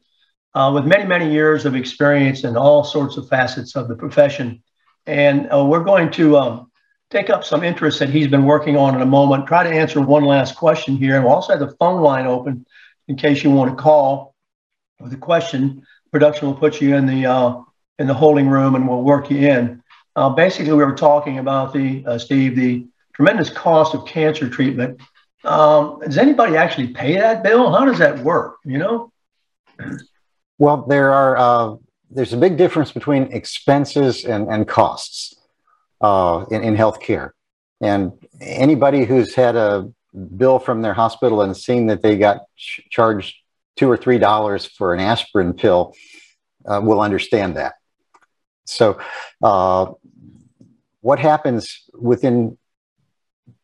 [0.54, 4.62] uh, with many, many years of experience in all sorts of facets of the profession.
[5.04, 6.72] And uh, we're going to um,
[7.10, 10.00] take up some interest that he's been working on in a moment, try to answer
[10.00, 11.16] one last question here.
[11.16, 12.64] And we'll also have the phone line open
[13.06, 14.34] in case you want to call
[14.98, 15.82] with a question.
[16.10, 17.60] Production will put you in the, uh,
[17.98, 19.82] in the holding room and we'll work you in.
[20.16, 25.00] Uh, basically, we were talking about the uh, Steve, the tremendous cost of cancer treatment.
[25.44, 27.72] Um, does anybody actually pay that bill?
[27.72, 28.56] How does that work?
[28.64, 29.12] You know?
[30.58, 31.76] Well, there are uh,
[32.10, 35.34] there's a big difference between expenses and, and costs
[36.00, 37.30] uh, in, in healthcare.
[37.80, 39.92] And anybody who's had a
[40.36, 43.34] bill from their hospital and seen that they got ch- charged
[43.76, 45.94] two or three dollars for an aspirin pill
[46.66, 47.74] uh, will understand that.
[48.64, 48.98] So,
[49.42, 49.92] uh,
[51.04, 52.56] what happens within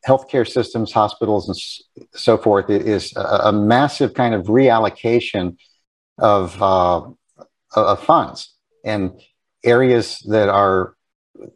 [0.06, 5.56] healthcare systems, hospitals, and so forth is a, a massive kind of reallocation
[6.18, 7.00] of, uh,
[7.74, 8.52] of funds
[8.84, 9.18] and
[9.64, 10.94] areas that are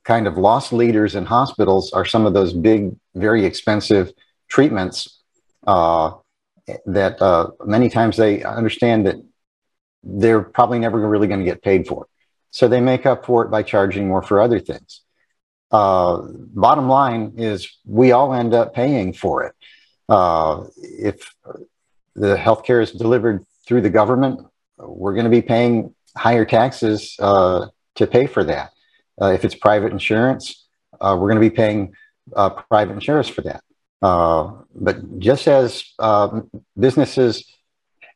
[0.05, 4.11] kind of lost leaders in hospitals are some of those big, very expensive
[4.49, 5.21] treatments
[5.67, 6.13] uh,
[6.87, 9.17] that uh, many times they understand that
[10.03, 12.07] they're probably never really going to get paid for.
[12.53, 15.04] So they make up for it by charging more for other things.
[15.75, 19.55] Uh, bottom line is we all end up paying for it.
[20.09, 21.35] Uh, if
[22.15, 24.41] the healthcare is delivered through the government,
[24.79, 27.67] we're going to be paying higher taxes uh,
[27.97, 28.71] to pay for that.
[29.21, 30.65] Uh, if it's private insurance,
[31.01, 31.93] uh, we're going to be paying
[32.37, 33.61] uh, private insurance for that.
[34.01, 35.93] but just as
[36.79, 37.53] businesses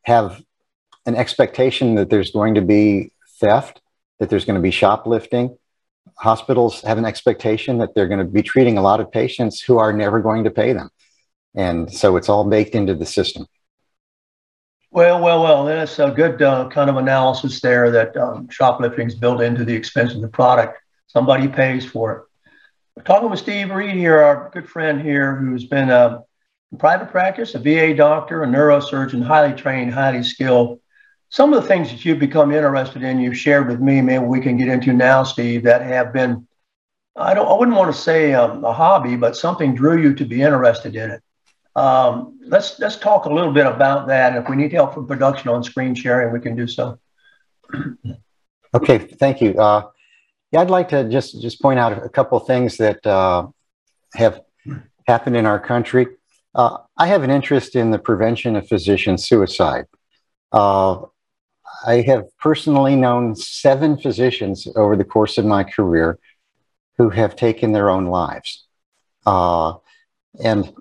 [0.03, 0.41] have
[1.07, 3.81] an expectation that there's going to be theft,
[4.21, 5.59] that there's going to be shoplifting.
[6.19, 9.79] Hospitals have an expectation that they're going to be treating a lot of patients who
[9.79, 10.91] are never going to pay them.
[11.55, 13.47] And so it's all baked into the system.
[14.91, 19.15] Well, well, well, that's a good uh, kind of analysis there that um, shoplifting is
[19.15, 20.79] built into the expense of the product.
[21.07, 22.23] Somebody pays for it.
[22.97, 26.23] We're talking with Steve Reed here, our good friend here, who's been uh,
[26.73, 30.81] in private practice, a VA doctor, a neurosurgeon, highly trained, highly skilled
[31.31, 34.41] some of the things that you've become interested in, you've shared with me, maybe we
[34.41, 36.47] can get into now, Steve, that have been,
[37.17, 40.25] I don't, I wouldn't want to say um, a hobby, but something drew you to
[40.25, 41.23] be interested in it.
[41.77, 44.33] Um, let's let's talk a little bit about that.
[44.33, 46.99] And if we need help from production on screen sharing, we can do so.
[48.75, 49.55] Okay, thank you.
[49.55, 49.83] Uh,
[50.51, 53.47] yeah, I'd like to just just point out a couple of things that uh,
[54.15, 54.41] have
[55.07, 56.07] happened in our country.
[56.55, 59.85] Uh, I have an interest in the prevention of physician suicide.
[60.51, 61.03] Uh,
[61.87, 66.19] I have personally known seven physicians over the course of my career
[66.97, 68.67] who have taken their own lives.
[69.25, 69.75] Uh,
[70.43, 70.73] and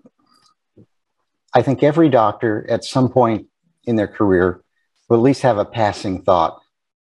[1.53, 3.47] I think every doctor at some point
[3.85, 4.63] in their career
[5.07, 6.59] will at least have a passing thought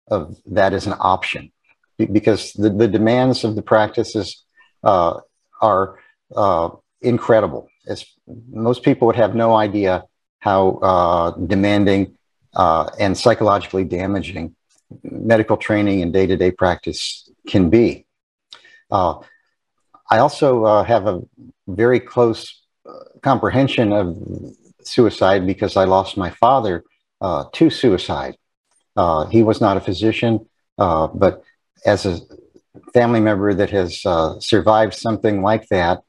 [0.09, 1.53] of that as an option
[1.99, 4.45] because the, the demands of the practices
[4.82, 5.20] uh,
[5.61, 5.99] are
[6.34, 6.70] uh,
[7.01, 7.68] incredible.
[7.86, 8.05] As
[8.51, 10.05] most people would have no idea
[10.40, 12.16] how uh, demanding
[12.55, 14.55] uh, and psychologically damaging
[15.03, 18.07] medical training and day to day practice can be.
[18.91, 19.21] Uh,
[20.11, 21.23] I also uh, have a
[21.67, 22.93] very close uh,
[23.23, 24.17] comprehension of
[24.83, 26.85] suicide because I lost my father
[27.21, 28.37] uh, to suicide.
[28.97, 30.47] Uh, he was not a physician,
[30.77, 31.43] but
[31.87, 32.21] as a
[32.93, 34.01] family member that has
[34.45, 36.03] survived something like that,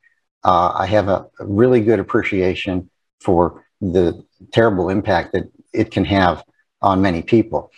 [0.43, 2.89] I have a really good appreciation
[3.21, 6.43] for the terrible impact that it can have
[6.81, 7.71] on many people.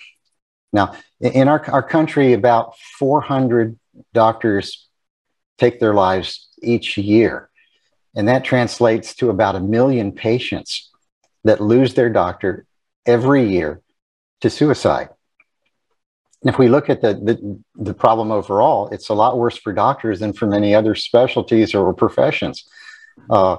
[0.74, 3.78] Now, in our, our country, about 400
[4.14, 4.88] doctors
[5.58, 7.50] take their lives each year.
[8.16, 10.92] And that translates to about a million patients
[11.44, 12.66] that lose their doctor
[13.06, 13.82] every year
[14.42, 15.10] to suicide.
[16.42, 19.74] And if we look at the, the, the, problem overall, it's a lot worse for
[19.74, 22.68] doctors than for many other specialties or professions.
[23.30, 23.58] Uh,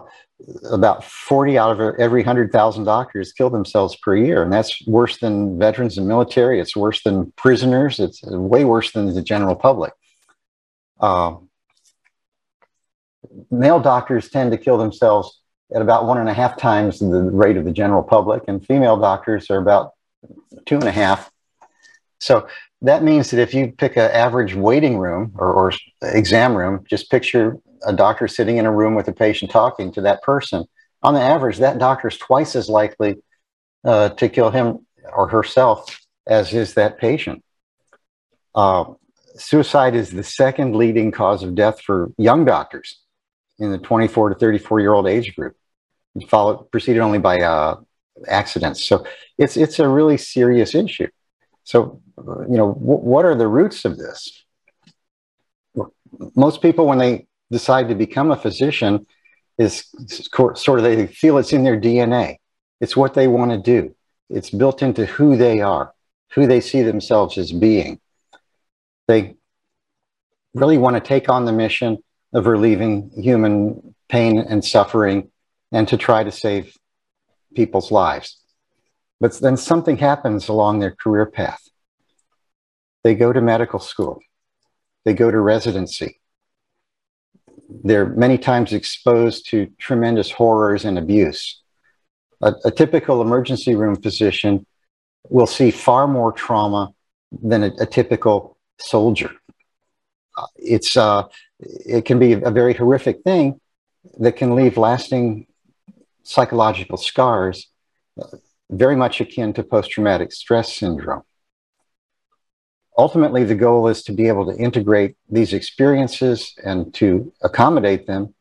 [0.71, 4.43] about 40 out of every 100,000 doctors kill themselves per year.
[4.43, 6.61] And that's worse than veterans and military.
[6.61, 7.99] It's worse than prisoners.
[7.99, 9.93] It's way worse than the general public.
[11.01, 11.37] Uh,
[13.51, 15.41] male doctors tend to kill themselves
[15.75, 18.97] at about one and a half times the rate of the general public, and female
[18.97, 19.93] doctors are about
[20.65, 21.31] two and a half.
[22.21, 22.47] So
[22.83, 25.73] that means that if you pick an average waiting room or, or
[26.03, 30.01] exam room, just picture a doctor sitting in a room with a patient talking to
[30.03, 30.65] that person.
[31.03, 33.17] On the average, that doctor is twice as likely
[33.85, 37.43] uh, to kill him or herself as is that patient.
[38.55, 38.85] Uh,
[39.37, 43.01] suicide is the second leading cause of death for young doctors
[43.59, 45.57] in the 24 to 34 year old age group,
[46.29, 47.77] followed preceded only by uh,
[48.27, 48.85] accidents.
[48.85, 49.07] So
[49.39, 51.09] it's it's a really serious issue.
[51.65, 54.45] So you know, what are the roots of this?
[56.35, 59.07] Most people, when they decide to become a physician,
[59.59, 59.87] is
[60.55, 62.37] sort of they feel it's in their DNA.
[62.81, 63.95] It's what they want to do.
[64.29, 65.95] It's built into who they are,
[66.33, 68.01] who they see themselves as being.
[69.09, 69.37] They
[70.55, 71.99] really want to take on the mission
[72.33, 75.31] of relieving human pain and suffering
[75.73, 76.77] and to try to save
[77.55, 78.39] people's lives.
[79.21, 81.63] But then something happens along their career path.
[83.05, 84.21] They go to medical school,
[85.05, 86.21] they go to residency.
[87.69, 91.63] They're many times exposed to tremendous horrors and abuse.
[92.43, 94.67] A, a typical emergency room physician
[95.29, 96.93] will see far more trauma
[97.43, 99.31] than a, a typical soldier.
[100.37, 101.23] Uh, it's uh,
[101.59, 103.61] it can be a very horrific thing
[104.19, 105.47] that can leave lasting
[106.23, 107.71] psychological scars,
[108.21, 108.27] uh,
[108.71, 111.23] very much akin to post traumatic stress syndrome.
[112.99, 118.35] Ultimately, the goal is to be able to integrate these experiences and to accommodate them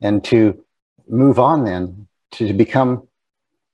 [0.00, 0.64] and to
[1.08, 3.08] move on then to become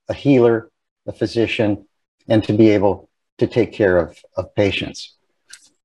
[0.07, 0.69] a healer,
[1.07, 1.85] a physician,
[2.27, 5.15] and to be able to take care of, of patients.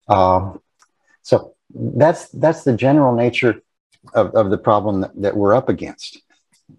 [0.08, 0.60] Um,
[1.22, 3.62] so that's that's the general nature
[4.14, 6.20] of, of the problem that, that we're up against.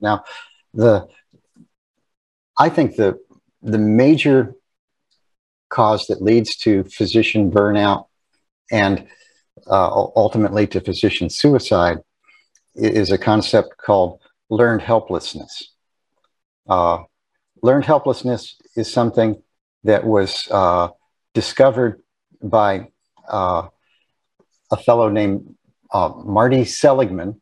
[0.01, 0.23] Now,
[0.73, 1.07] the
[2.57, 3.19] I think the
[3.61, 4.55] the major
[5.75, 8.05] cause that leads to physician burnout
[8.71, 9.05] and
[9.67, 11.97] uh, ultimately to physician suicide
[12.75, 14.19] is a concept called
[14.49, 15.73] learned helplessness.
[16.67, 16.99] Uh,
[17.61, 19.41] learned helplessness is something
[19.83, 20.87] that was uh,
[21.33, 22.01] discovered
[22.41, 22.87] by
[23.27, 23.67] uh,
[24.71, 25.55] a fellow named
[25.91, 27.41] uh, Marty Seligman,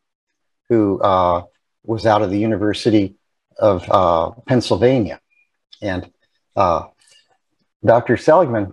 [0.68, 1.42] who uh,
[1.84, 3.14] was out of the University
[3.58, 3.78] of
[4.46, 5.20] Pennsylvania.
[5.80, 6.10] And
[7.84, 8.16] Dr.
[8.16, 8.72] Seligman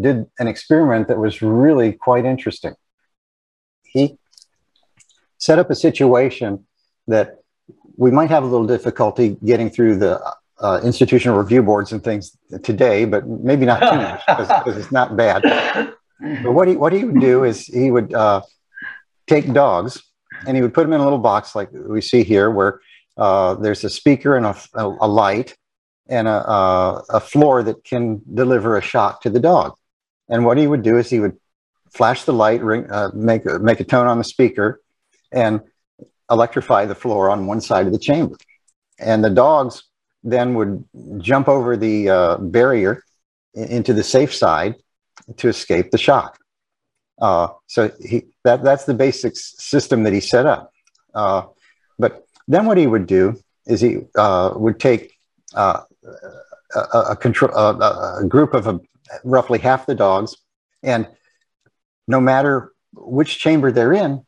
[0.00, 2.74] did an experiment that was really quite interesting.
[3.84, 4.18] He
[5.38, 6.66] set up a situation
[7.06, 7.38] that
[7.96, 10.20] we might have a little difficulty getting through the
[10.60, 15.16] uh, institutional review boards and things today, but maybe not too much because it's not
[15.16, 15.42] bad.
[16.42, 18.42] But what he what he would do is he would uh,
[19.26, 20.02] take dogs
[20.46, 22.80] and he would put them in a little box like we see here, where
[23.16, 25.56] uh, there's a speaker and a, a, light
[26.08, 29.74] and a, a, a floor that can deliver a shock to the dog.
[30.28, 31.36] And what he would do is he would
[31.90, 34.80] flash the light, ring, uh, make make a tone on the speaker,
[35.32, 35.60] and
[36.30, 38.36] electrify the floor on one side of the chamber.
[38.98, 39.82] And the dogs
[40.22, 40.84] then would
[41.18, 43.02] jump over the uh, barrier
[43.54, 44.74] into the safe side
[45.36, 46.38] to escape the shock.
[47.20, 50.72] Uh, so he, that, that's the basic system that he set up.
[51.14, 51.42] Uh,
[51.98, 55.12] but then what he would do is he uh, would take
[55.54, 55.82] uh,
[56.74, 58.80] a, a, control, a, group of a,
[59.24, 60.36] roughly half the dogs,
[60.82, 61.08] and
[62.06, 64.24] no matter which chamber they're in,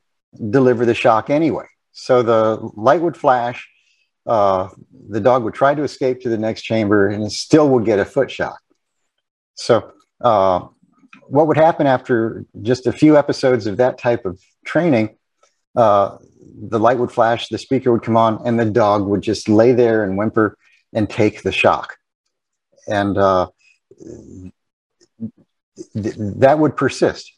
[0.50, 1.66] deliver the shock anyway.
[1.92, 3.68] So the light would flash,
[4.26, 4.68] uh,
[5.08, 7.98] the dog would try to escape to the next chamber, and it still would get
[7.98, 8.58] a foot shock.
[9.54, 10.66] So uh,
[11.28, 15.16] what would happen after just a few episodes of that type of training?
[15.76, 16.18] Uh,
[16.62, 19.72] the light would flash, the speaker would come on, and the dog would just lay
[19.72, 20.56] there and whimper
[20.92, 21.96] and take the shock.
[22.86, 23.48] And uh,
[25.94, 27.32] th- that would persist.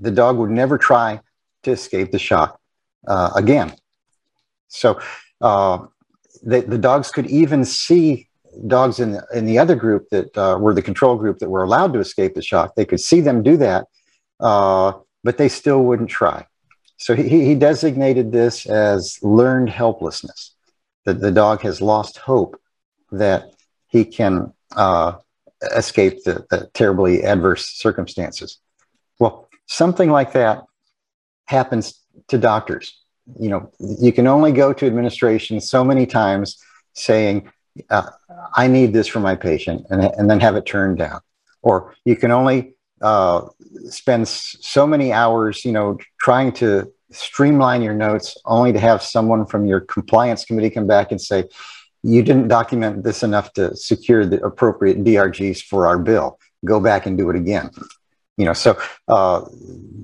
[0.00, 1.20] The dog would never try
[1.62, 2.60] to escape the shock
[3.06, 3.74] uh, again.
[4.68, 5.00] So
[5.40, 5.86] uh,
[6.42, 8.28] the, the dogs could even see
[8.66, 11.62] dogs in the, in the other group that uh, were the control group that were
[11.62, 13.86] allowed to escape the shock, they could see them do that,
[14.40, 14.92] uh,
[15.24, 16.46] but they still wouldn't try.
[16.96, 20.54] So he, he designated this as learned helplessness,
[21.04, 22.60] that the dog has lost hope
[23.12, 23.52] that
[23.86, 25.12] he can uh,
[25.74, 28.58] escape the, the terribly adverse circumstances.
[29.18, 30.64] Well, something like that
[31.46, 33.00] happens to doctors.
[33.38, 36.58] You know, you can only go to administration so many times
[36.94, 37.50] saying,
[37.90, 38.10] uh,
[38.54, 41.20] I need this for my patient, and, and then have it turned down.
[41.62, 43.48] Or you can only uh,
[43.88, 49.46] spend so many hours, you know, trying to streamline your notes only to have someone
[49.46, 51.44] from your compliance committee come back and say,
[52.08, 56.38] you didn't document this enough to secure the appropriate DRGs for our bill.
[56.64, 57.70] Go back and do it again.
[58.38, 59.44] You know, so uh,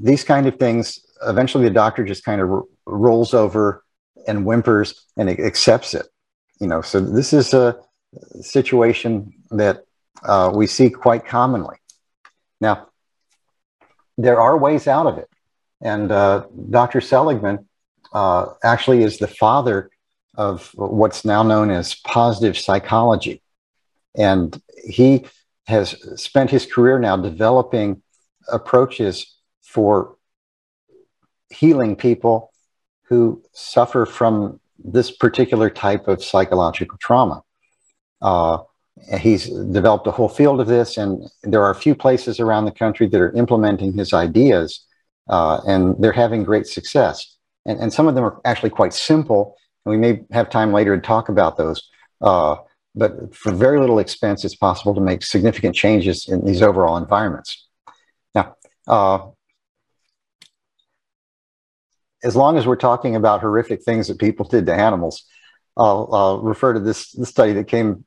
[0.03, 3.85] these kind of things, eventually the doctor just kind of rolls over
[4.27, 6.07] and whimpers and accepts it.
[6.61, 7.79] You know, so this is a
[8.41, 9.85] situation that
[10.23, 11.77] uh, we see quite commonly.
[12.61, 12.89] Now,
[14.19, 15.29] there are ways out of it.
[15.81, 17.01] And uh, Dr.
[17.01, 17.67] Seligman
[18.13, 19.91] uh, actually is the father
[20.37, 23.43] of what's now known as positive psychology.
[24.17, 25.27] And he
[25.67, 28.03] has spent his career now developing
[28.49, 30.17] approaches for
[31.51, 32.53] healing people
[33.05, 37.43] who suffer from this particular type of psychological trauma.
[38.21, 38.59] Uh,
[39.19, 42.73] he's developed a whole field of this, and there are a few places around the
[42.73, 44.85] country that are implementing his ideas,
[45.29, 47.37] uh, and they're having great success.
[47.67, 50.97] And, and some of them are actually quite simple, and we may have time later
[50.97, 51.89] to talk about those.
[52.21, 52.57] Uh,
[52.95, 57.67] but for very little expense, it's possible to make significant changes in these overall environments.
[58.35, 58.57] Now,
[58.87, 59.27] uh,
[62.23, 65.25] as long as we're talking about horrific things that people did to animals,
[65.77, 68.05] I'll, I'll refer to this, this study that came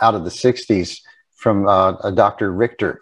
[0.00, 1.00] out of the 60s
[1.34, 2.52] from uh, a Dr.
[2.52, 3.00] Richter.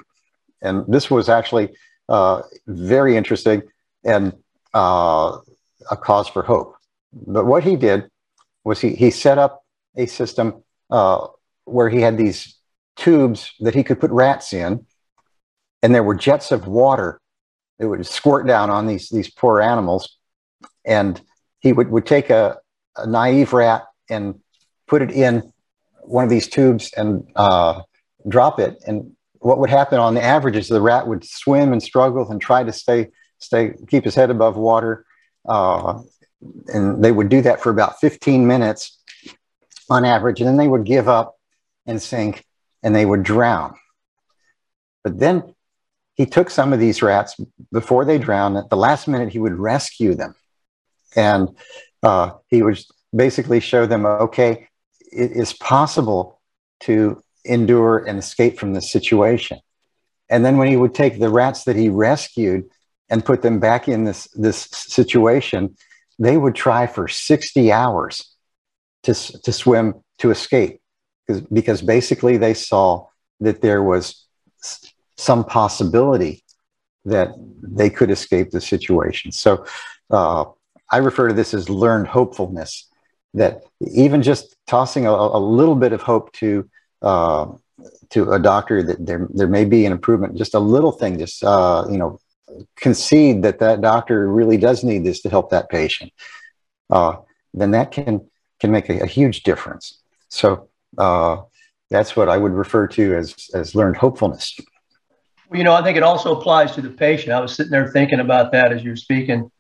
[0.63, 1.75] And this was actually
[2.09, 3.63] uh, very interesting
[4.05, 4.33] and
[4.73, 5.39] uh,
[5.91, 6.77] a cause for hope.
[7.13, 8.11] But what he did
[8.65, 9.63] was he, he set up
[9.97, 11.27] a system uh,
[11.65, 12.57] where he had these
[12.97, 14.87] tubes that he could put rats in,
[15.83, 17.21] and there were jets of water
[17.79, 20.17] that would squirt down on these, these poor animals.
[20.85, 21.21] And
[21.61, 22.59] he would, would take a,
[22.97, 24.41] a naive rat and
[24.87, 25.53] put it in
[26.03, 27.83] one of these tubes and uh,
[28.29, 28.83] drop it.
[28.87, 32.41] And what would happen on the average is the rat would swim and struggle and
[32.41, 35.05] try to stay, stay, keep his head above water.
[35.47, 36.01] Uh,
[36.69, 38.99] and they would do that for about 15 minutes
[39.91, 40.41] on average.
[40.41, 41.37] And then they would give up
[41.87, 42.45] and sink
[42.83, 43.75] and they would drown.
[45.03, 45.55] But then
[46.15, 47.37] he took some of these rats
[47.73, 48.57] before they drowned.
[48.57, 50.35] At the last minute, he would rescue them.
[51.17, 51.49] And
[52.03, 52.79] uh, he would
[53.15, 54.69] basically show them, okay,
[55.13, 56.41] it is possible
[56.81, 59.59] to endure and escape from this situation.
[60.31, 62.65] And then when he would take the rats that he rescued
[63.11, 65.77] and put them back in this, this situation,
[66.19, 68.35] they would try for 60 hours
[69.05, 70.81] to, to swim to escape
[71.27, 73.07] because, because basically they saw
[73.41, 74.27] that there was
[75.17, 76.43] some possibility
[77.05, 79.31] that they could escape the situation.
[79.33, 79.67] So
[80.11, 80.47] uh,
[80.91, 82.89] I refer to this as learned hopefulness
[83.35, 86.69] that even just tossing a, a little bit of hope to
[87.03, 87.47] uh,
[88.11, 91.43] to a doctor that there there may be an improvement, just a little thing, just
[91.45, 92.19] uh, you know,
[92.77, 96.13] concede that that doctor really does need this to help that patient,
[96.91, 97.17] uh,
[97.53, 98.29] then that can
[98.61, 100.01] can make a, a huge difference.
[100.29, 100.69] So
[100.99, 101.43] uh,
[101.91, 104.59] that's what I would refer to as as learned hopefulness.
[105.49, 107.33] Well, you know, I think it also applies to the patient.
[107.33, 109.51] I was sitting there thinking about that as you're speaking.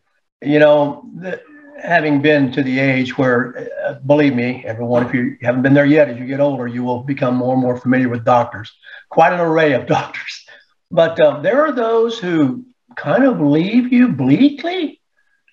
[0.43, 1.41] You know, the,
[1.83, 5.85] having been to the age where, uh, believe me, everyone, if you haven't been there
[5.85, 8.73] yet, as you get older, you will become more and more familiar with doctors,
[9.11, 10.47] quite an array of doctors.
[10.91, 12.65] But uh, there are those who
[12.97, 15.01] kind of leave you bleakly,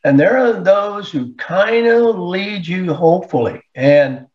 [0.04, 3.62] and there are those who kind of lead you hopefully.
[3.76, 4.28] And,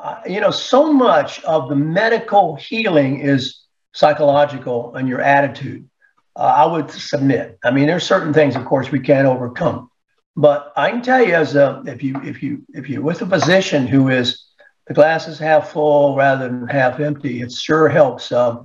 [0.00, 3.62] uh, you know, so much of the medical healing is
[3.92, 5.88] psychological and your attitude.
[6.34, 7.58] Uh, I would submit.
[7.62, 9.90] I mean, there's certain things, of course, we can't overcome
[10.36, 13.26] but I can tell you, as a, if you if you if you're with a
[13.26, 14.46] physician who is
[14.86, 18.32] the glass is half full rather than half empty, it sure helps.
[18.32, 18.64] Um,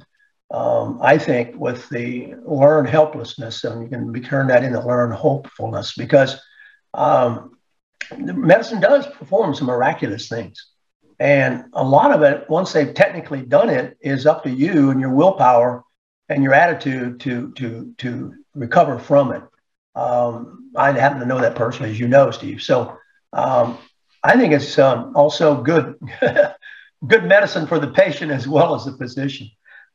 [0.50, 5.94] um, I think with the learned helplessness, and you can turn that into learned hopefulness
[5.96, 6.40] because
[6.94, 7.58] um,
[8.18, 10.68] medicine does perform some miraculous things.
[11.20, 15.02] And a lot of it, once they've technically done it, is up to you and
[15.02, 15.84] your willpower
[16.30, 19.44] and your attitude to to to recover from it.
[19.96, 22.62] Um, I happen to know that personally, as you know, Steve.
[22.62, 22.98] So
[23.34, 23.78] um,
[24.24, 25.96] I think it's um, also good,
[27.08, 29.50] good medicine for the patient as well as the physician.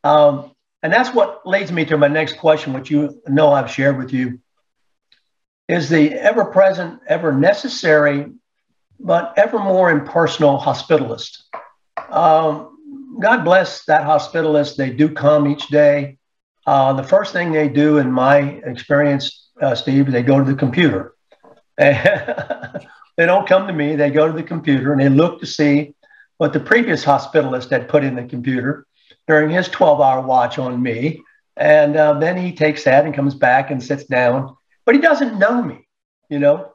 [0.05, 3.98] Um, and that's what leads me to my next question, which you know I've shared
[3.98, 4.40] with you.
[5.68, 8.26] is the ever present, ever necessary,
[8.98, 11.38] but ever more impersonal hospitalist.
[12.11, 14.76] Um, God bless that hospitalist.
[14.76, 16.18] They do come each day.
[16.66, 20.57] Uh, the first thing they do, in my experience, uh, Steve, they go to the
[20.57, 21.14] computer.
[21.78, 22.84] they
[23.18, 23.96] don't come to me.
[23.96, 25.94] They go to the computer and they look to see
[26.38, 28.86] what the previous hospitalist had put in the computer
[29.26, 31.22] during his 12 hour watch on me.
[31.56, 35.38] And uh, then he takes that and comes back and sits down, but he doesn't
[35.38, 35.86] know me,
[36.28, 36.72] you know?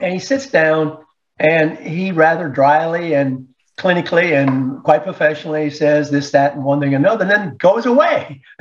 [0.00, 0.98] And he sits down
[1.38, 3.48] and he rather dryly and
[3.78, 7.86] clinically and quite professionally says this, that, and one thing and another, and then goes
[7.86, 8.42] away.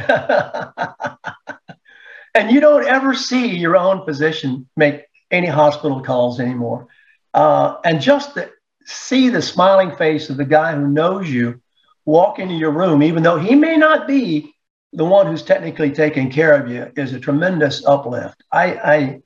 [2.34, 6.88] and you don't ever see your own physician make any hospital calls anymore.
[7.34, 8.50] Uh, and just the,
[8.86, 11.62] see the smiling face of the guy who knows you
[12.06, 14.54] walk into your room, even though he may not be
[14.92, 18.44] the one who's technically taking care of you, is a tremendous uplift.
[18.52, 19.22] I, I,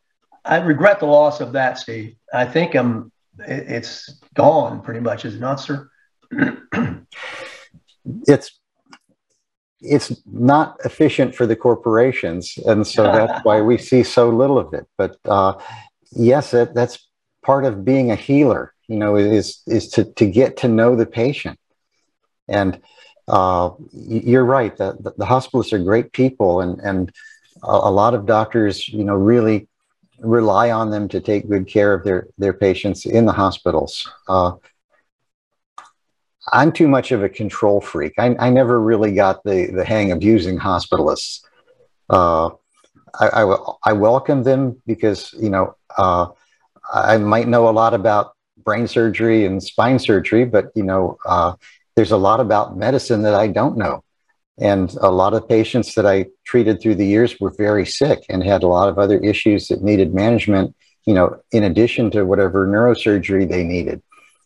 [0.46, 2.16] I regret the loss of that, Steve.
[2.34, 5.90] I think I'm, it's gone pretty much, is it not, sir?
[8.28, 8.60] it's
[9.80, 14.74] it's not efficient for the corporations, and so that's why we see so little of
[14.74, 14.86] it.
[14.98, 15.54] But uh,
[16.12, 17.08] yes, that, that's
[17.44, 18.74] part of being a healer.
[18.88, 21.60] You know, is is to to get to know the patient,
[22.48, 22.82] and
[23.28, 24.76] uh, you're right.
[24.78, 27.12] The, the, the hospitalists are great people, and and
[27.64, 29.68] a, a, lot of doctors, you know, really
[30.20, 34.10] rely on them to take good care of their their patients in the hospitals.
[34.28, 34.54] Uh,
[36.54, 38.14] I'm too much of a control freak.
[38.18, 41.42] I, I never really got the, the hang of using hospitalists.
[42.10, 42.50] Uh,
[43.20, 46.28] I, I, I, welcome them because, you know, uh,
[46.94, 48.34] I might know a lot about
[48.64, 51.54] brain surgery and spine surgery, but, you know, uh,
[51.98, 54.04] there's a lot about medicine that I don't know.
[54.60, 58.44] And a lot of patients that I treated through the years were very sick and
[58.44, 60.76] had a lot of other issues that needed management,
[61.08, 64.04] you know, in addition to whatever neurosurgery they needed.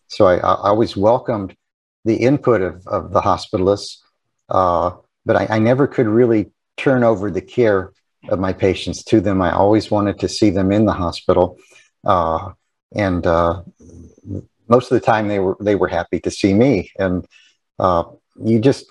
[0.07, 1.53] So I, I always welcomed
[2.05, 3.97] the input of, of the hospitalists,
[4.47, 4.91] uh,
[5.25, 7.91] but I, I, never could really turn over the care
[8.29, 9.41] of my patients to them.
[9.41, 11.57] I always wanted to see them in the hospital,
[12.05, 12.53] uh,
[12.95, 13.61] and uh,
[14.71, 16.91] most of the time they were they were happy to see me.
[16.97, 17.27] And
[17.77, 18.03] uh,
[18.43, 18.85] you just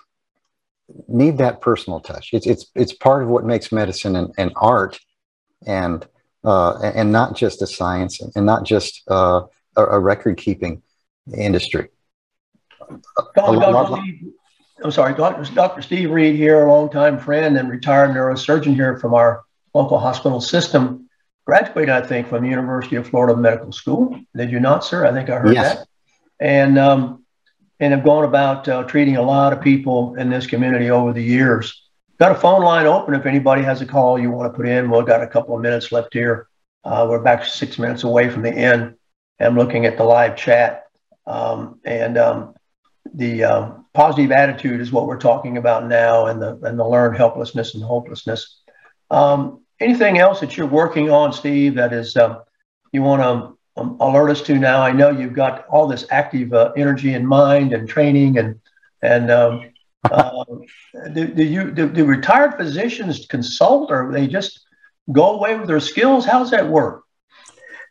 [1.08, 2.30] need that personal touch.
[2.32, 5.00] It's it's it's part of what makes medicine and, an art,
[5.66, 6.06] and
[6.44, 9.42] uh, and not just a science, and not just uh,
[9.76, 10.82] a, a record keeping
[11.34, 11.88] industry.
[13.34, 13.60] Dr.
[13.60, 14.00] Dr.
[14.00, 14.32] Steve,
[14.84, 15.54] I'm sorry, Dr.
[15.54, 15.82] Dr.
[15.82, 19.42] Steve Reed here, a longtime friend and retired neurosurgeon here from our
[19.74, 21.08] local hospital system.
[21.50, 24.20] Graduated, I think, from the University of Florida Medical School.
[24.36, 25.04] Did you not, sir?
[25.04, 25.78] I think I heard yes.
[25.78, 25.88] that.
[26.38, 27.24] And um,
[27.80, 31.24] and have gone about uh, treating a lot of people in this community over the
[31.24, 31.88] years.
[32.20, 34.92] Got a phone line open if anybody has a call you want to put in.
[34.92, 36.46] We've got a couple of minutes left here.
[36.84, 38.94] Uh, we're back six minutes away from the end.
[39.40, 40.84] I'm looking at the live chat.
[41.26, 42.54] Um, and um,
[43.12, 47.16] the um, positive attitude is what we're talking about now, and the and the learned
[47.16, 48.62] helplessness and hopelessness.
[49.10, 51.74] Um, anything else that you're working on, Steve?
[51.74, 52.42] That is um,
[52.92, 54.82] you want to um, alert us to now?
[54.82, 58.60] I know you've got all this active uh, energy in mind and training, and
[59.02, 59.70] and um,
[60.04, 60.44] uh,
[61.12, 64.60] do, do, you do, do retired physicians consult, or they just
[65.12, 66.24] go away with their skills?
[66.24, 67.04] How does that work?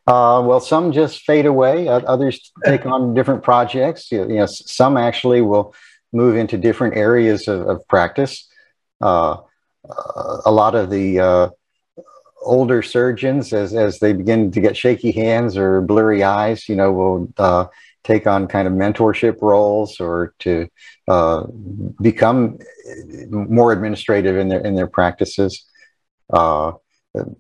[0.08, 1.88] Uh, well, some just fade away.
[1.88, 4.12] others take on different projects.
[4.12, 5.76] You, you, know, some actually will
[6.12, 8.48] move into different areas of, of practice.
[9.00, 9.38] Uh,
[9.88, 11.50] uh, a lot of the uh,
[12.42, 16.92] older surgeons, as, as they begin to get shaky hands or blurry eyes, you know,
[16.92, 17.66] will uh,
[18.04, 20.68] take on kind of mentorship roles or to
[21.08, 21.46] uh,
[22.02, 22.58] become
[23.30, 25.66] more administrative in their in their practices.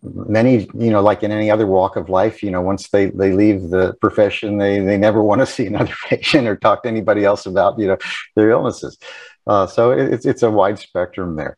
[0.02, 3.32] Many you know like in any other walk of life you know once they they
[3.34, 7.24] leave the profession they they never want to see another patient or talk to anybody
[7.24, 7.97] else about you know
[8.36, 8.97] their illnesses.
[9.45, 11.58] Uh, so it's it's a wide spectrum there.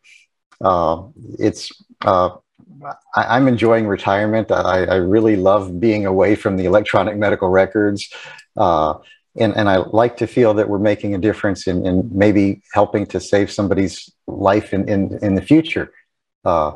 [0.60, 1.04] Uh,
[1.38, 1.72] it's
[2.02, 2.30] uh,
[3.14, 8.08] I, am enjoying retirement I, I really love being away from the electronic medical records
[8.56, 8.94] uh,
[9.36, 13.06] and, and I like to feel that we're making a difference in, in maybe helping
[13.06, 15.92] to save somebody's life in, in, in the future.
[16.44, 16.72] Uh,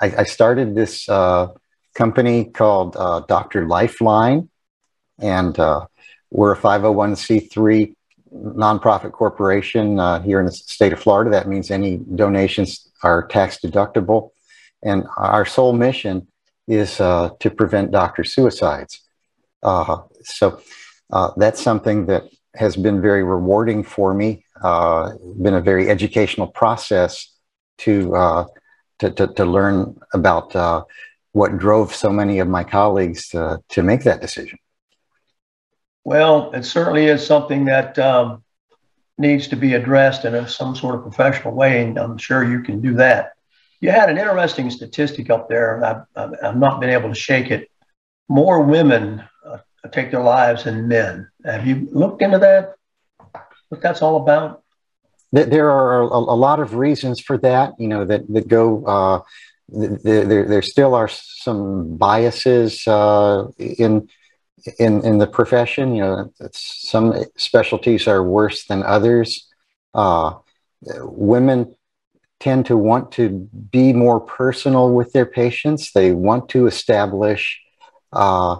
[0.00, 1.48] I, I started this uh,
[1.94, 3.66] company called uh, Dr.
[3.66, 4.48] Lifeline,
[5.18, 5.86] and uh,
[6.30, 7.94] we're a 501c3
[8.32, 11.30] nonprofit corporation uh, here in the state of Florida.
[11.30, 14.30] That means any donations are tax deductible.
[14.82, 16.28] And our sole mission
[16.68, 19.02] is uh, to prevent doctor suicides.
[19.62, 20.60] Uh, so
[21.36, 22.24] that's something that
[22.54, 27.32] has been very rewarding for me, been a very educational process
[27.78, 28.46] to
[28.98, 30.84] to, to, to learn about uh,
[31.32, 34.58] what drove so many of my colleagues to, to make that decision.
[36.04, 38.44] Well, it certainly is something that um,
[39.18, 42.62] needs to be addressed in a, some sort of professional way, and I'm sure you
[42.62, 43.32] can do that.
[43.80, 45.84] You had an interesting statistic up there, and
[46.16, 47.70] I've, I've not been able to shake it.
[48.28, 49.58] More women uh,
[49.92, 51.28] take their lives than men.
[51.44, 52.74] Have you looked into that?
[53.68, 54.62] What that's all about?
[55.32, 59.20] There are a, lot of reasons for that, you know, that, that go, uh,
[59.68, 64.08] there, there still are some biases uh, in,
[64.78, 65.94] in, in the profession.
[65.94, 69.46] You know, some specialties are worse than others.
[69.92, 70.34] Uh,
[70.82, 71.74] women
[72.40, 75.92] tend to want to be more personal with their patients.
[75.92, 77.60] They want to establish
[78.12, 78.56] uh,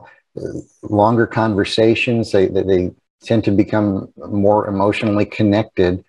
[0.83, 2.33] longer conversations.
[2.33, 2.91] They, they
[3.23, 6.05] tend to become more emotionally connected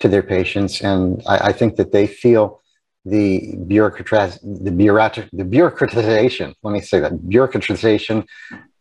[0.00, 0.80] to their patients.
[0.80, 2.60] And I, I think that they feel
[3.04, 8.26] the the bureaucratic, the bureaucratization, let me say that, bureaucratization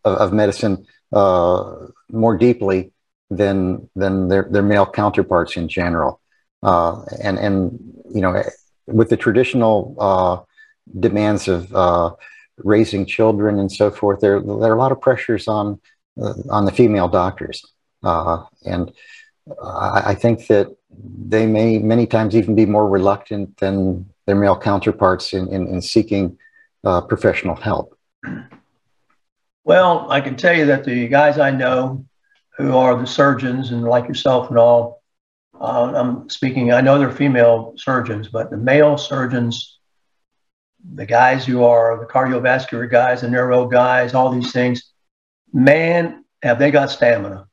[0.03, 2.91] of, of medicine uh, more deeply
[3.29, 6.19] than, than their, their male counterparts in general.
[6.61, 7.79] Uh, and, and,
[8.13, 8.43] you know,
[8.87, 10.37] with the traditional uh,
[10.99, 12.11] demands of uh,
[12.57, 15.79] raising children and so forth, there, there are a lot of pressures on,
[16.21, 17.65] uh, on the female doctors.
[18.03, 18.91] Uh, and
[19.63, 24.57] I, I think that they may many times even be more reluctant than their male
[24.57, 26.37] counterparts in, in, in seeking
[26.83, 27.97] uh, professional help.
[29.63, 32.05] Well, I can tell you that the guys I know
[32.57, 34.98] who are the surgeons and like yourself and all,
[35.59, 39.79] uh, I'm speaking, I know they're female surgeons, but the male surgeons,
[40.93, 44.91] the guys who are the cardiovascular guys, the neuro guys, all these things,
[45.51, 47.47] man, have they got stamina.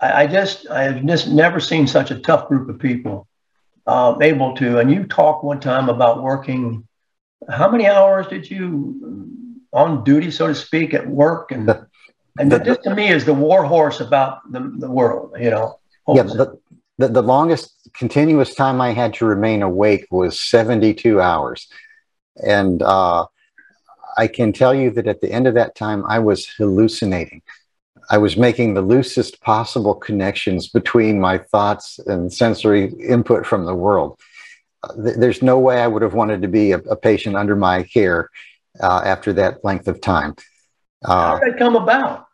[0.00, 3.26] I, I just, I've just never seen such a tough group of people
[3.88, 4.78] um, able to.
[4.78, 6.86] And you talked one time about working.
[7.48, 11.50] How many hours did you on duty, so to speak, at work?
[11.50, 11.68] And
[12.38, 15.34] and this to me is the war horse about the, the world.
[15.40, 15.80] You know.
[16.06, 16.22] yeah.
[16.22, 16.58] The,
[16.98, 21.68] the, the longest continuous time I had to remain awake was 72 hours.
[22.36, 23.26] And uh,
[24.16, 27.42] I can tell you that at the end of that time, I was hallucinating.
[28.10, 33.74] I was making the loosest possible connections between my thoughts and sensory input from the
[33.74, 34.18] world.
[34.82, 37.56] Uh, th there's no way I would have wanted to be a, a patient under
[37.56, 38.30] my care
[38.80, 40.36] uh, after that length of time.
[41.04, 42.27] Uh, How did that come about?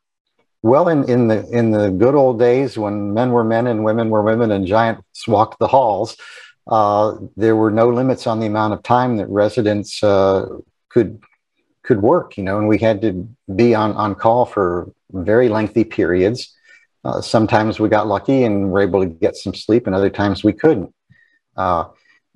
[0.65, 4.09] Well, in, in the in the good old days when men were men and women
[4.09, 6.17] were women and giants walked the halls,
[6.67, 10.47] uh, there were no limits on the amount of time that residents uh,
[10.89, 11.23] could
[11.83, 12.39] could work.
[12.39, 16.57] You know, and we had to be on on call for very lengthy periods.
[17.05, 20.43] Uh, sometimes we got lucky and were able to get some sleep, and other times
[20.43, 20.95] we couldn't.
[21.59, 21.85] Uh,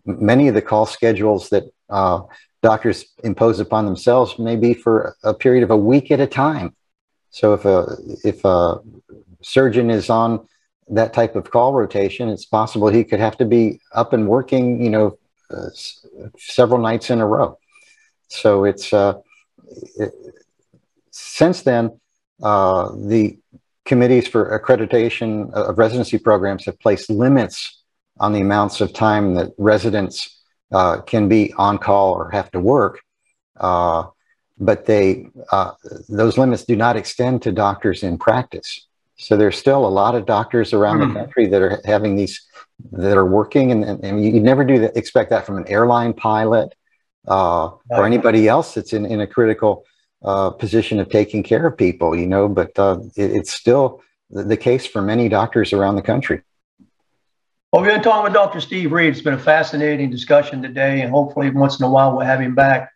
[0.04, 2.20] many of the call schedules that uh,
[2.62, 6.74] doctors impose upon themselves may be for a period of a week at a time.
[7.30, 8.80] So if a if a
[9.42, 10.46] surgeon is on
[10.88, 14.82] that type of call rotation, it's possible he could have to be up and working,
[14.82, 15.18] you know,
[15.50, 15.68] uh,
[16.38, 17.58] several nights in a row.
[18.28, 19.14] So it's uh,
[19.96, 20.12] it,
[21.10, 21.98] since then
[22.42, 23.38] uh, the
[23.84, 27.82] committees for accreditation of residency programs have placed limits
[28.20, 32.60] on the amounts of time that residents uh, can be on call or have to
[32.60, 33.00] work.
[34.60, 35.72] But they uh,
[36.08, 38.86] those limits do not extend to doctors in practice.
[39.16, 41.12] So there's still a lot of doctors around mm.
[41.12, 42.46] the country that are having these
[42.92, 46.12] that are working, and, and, and you never do that, expect that from an airline
[46.12, 46.74] pilot
[47.26, 49.84] uh, or anybody else that's in, in a critical
[50.24, 54.00] uh, position of taking care of people, you know, but uh, it, it's still
[54.30, 56.42] the case for many doctors around the country.
[57.72, 58.60] Well, we've been talking with Dr.
[58.60, 59.10] Steve Reed.
[59.10, 62.54] It's been a fascinating discussion today, and hopefully, once in a while, we'll have him
[62.54, 62.92] back.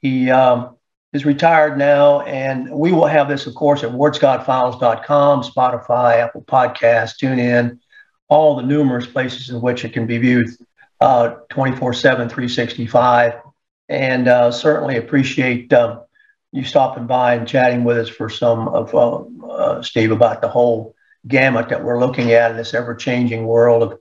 [0.00, 0.75] He um,
[1.16, 7.16] is retired now, and we will have this, of course, at wardscottfiles.com, Spotify, Apple Podcasts,
[7.20, 7.78] TuneIn,
[8.28, 10.48] all the numerous places in which it can be viewed
[11.00, 13.34] uh, 24 7, 365.
[13.88, 16.02] And uh, certainly appreciate um,
[16.52, 20.48] you stopping by and chatting with us for some of uh, uh, Steve about the
[20.48, 20.94] whole
[21.26, 23.98] gamut that we're looking at in this ever-changing world of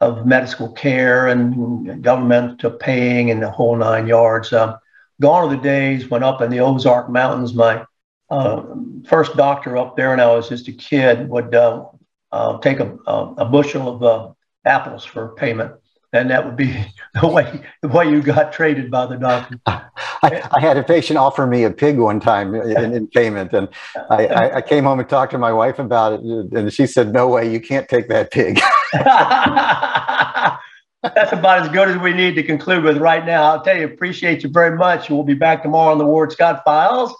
[0.00, 4.52] of medical care and government to paying and the whole nine yards.
[4.52, 4.76] Uh,
[5.20, 7.84] gone are the days when up in the Ozark Mountains, my
[8.30, 8.62] uh,
[9.06, 11.86] first doctor up there when I was just a kid would uh,
[12.30, 15.72] uh, take a, a, bushel of apples for payment
[16.12, 16.74] and that would be
[17.20, 19.58] the way the way you got traded by the doctor.
[19.66, 23.68] I, I, had a patient offer me a pig one time in, in payment, and
[24.10, 27.12] I, I, I, came home and talked to my wife about it, and she said,
[27.12, 28.58] "No way, you can't take that pig."
[31.14, 33.44] that's about as good as we need to conclude with right now.
[33.44, 35.10] I'll tell you, appreciate you very much.
[35.10, 37.14] We'll be back tomorrow on the Ward Scott Files.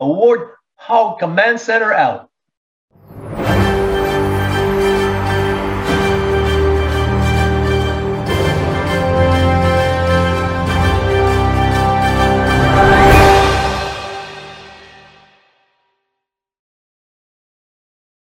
[0.00, 2.30] Award Hog Command Center out.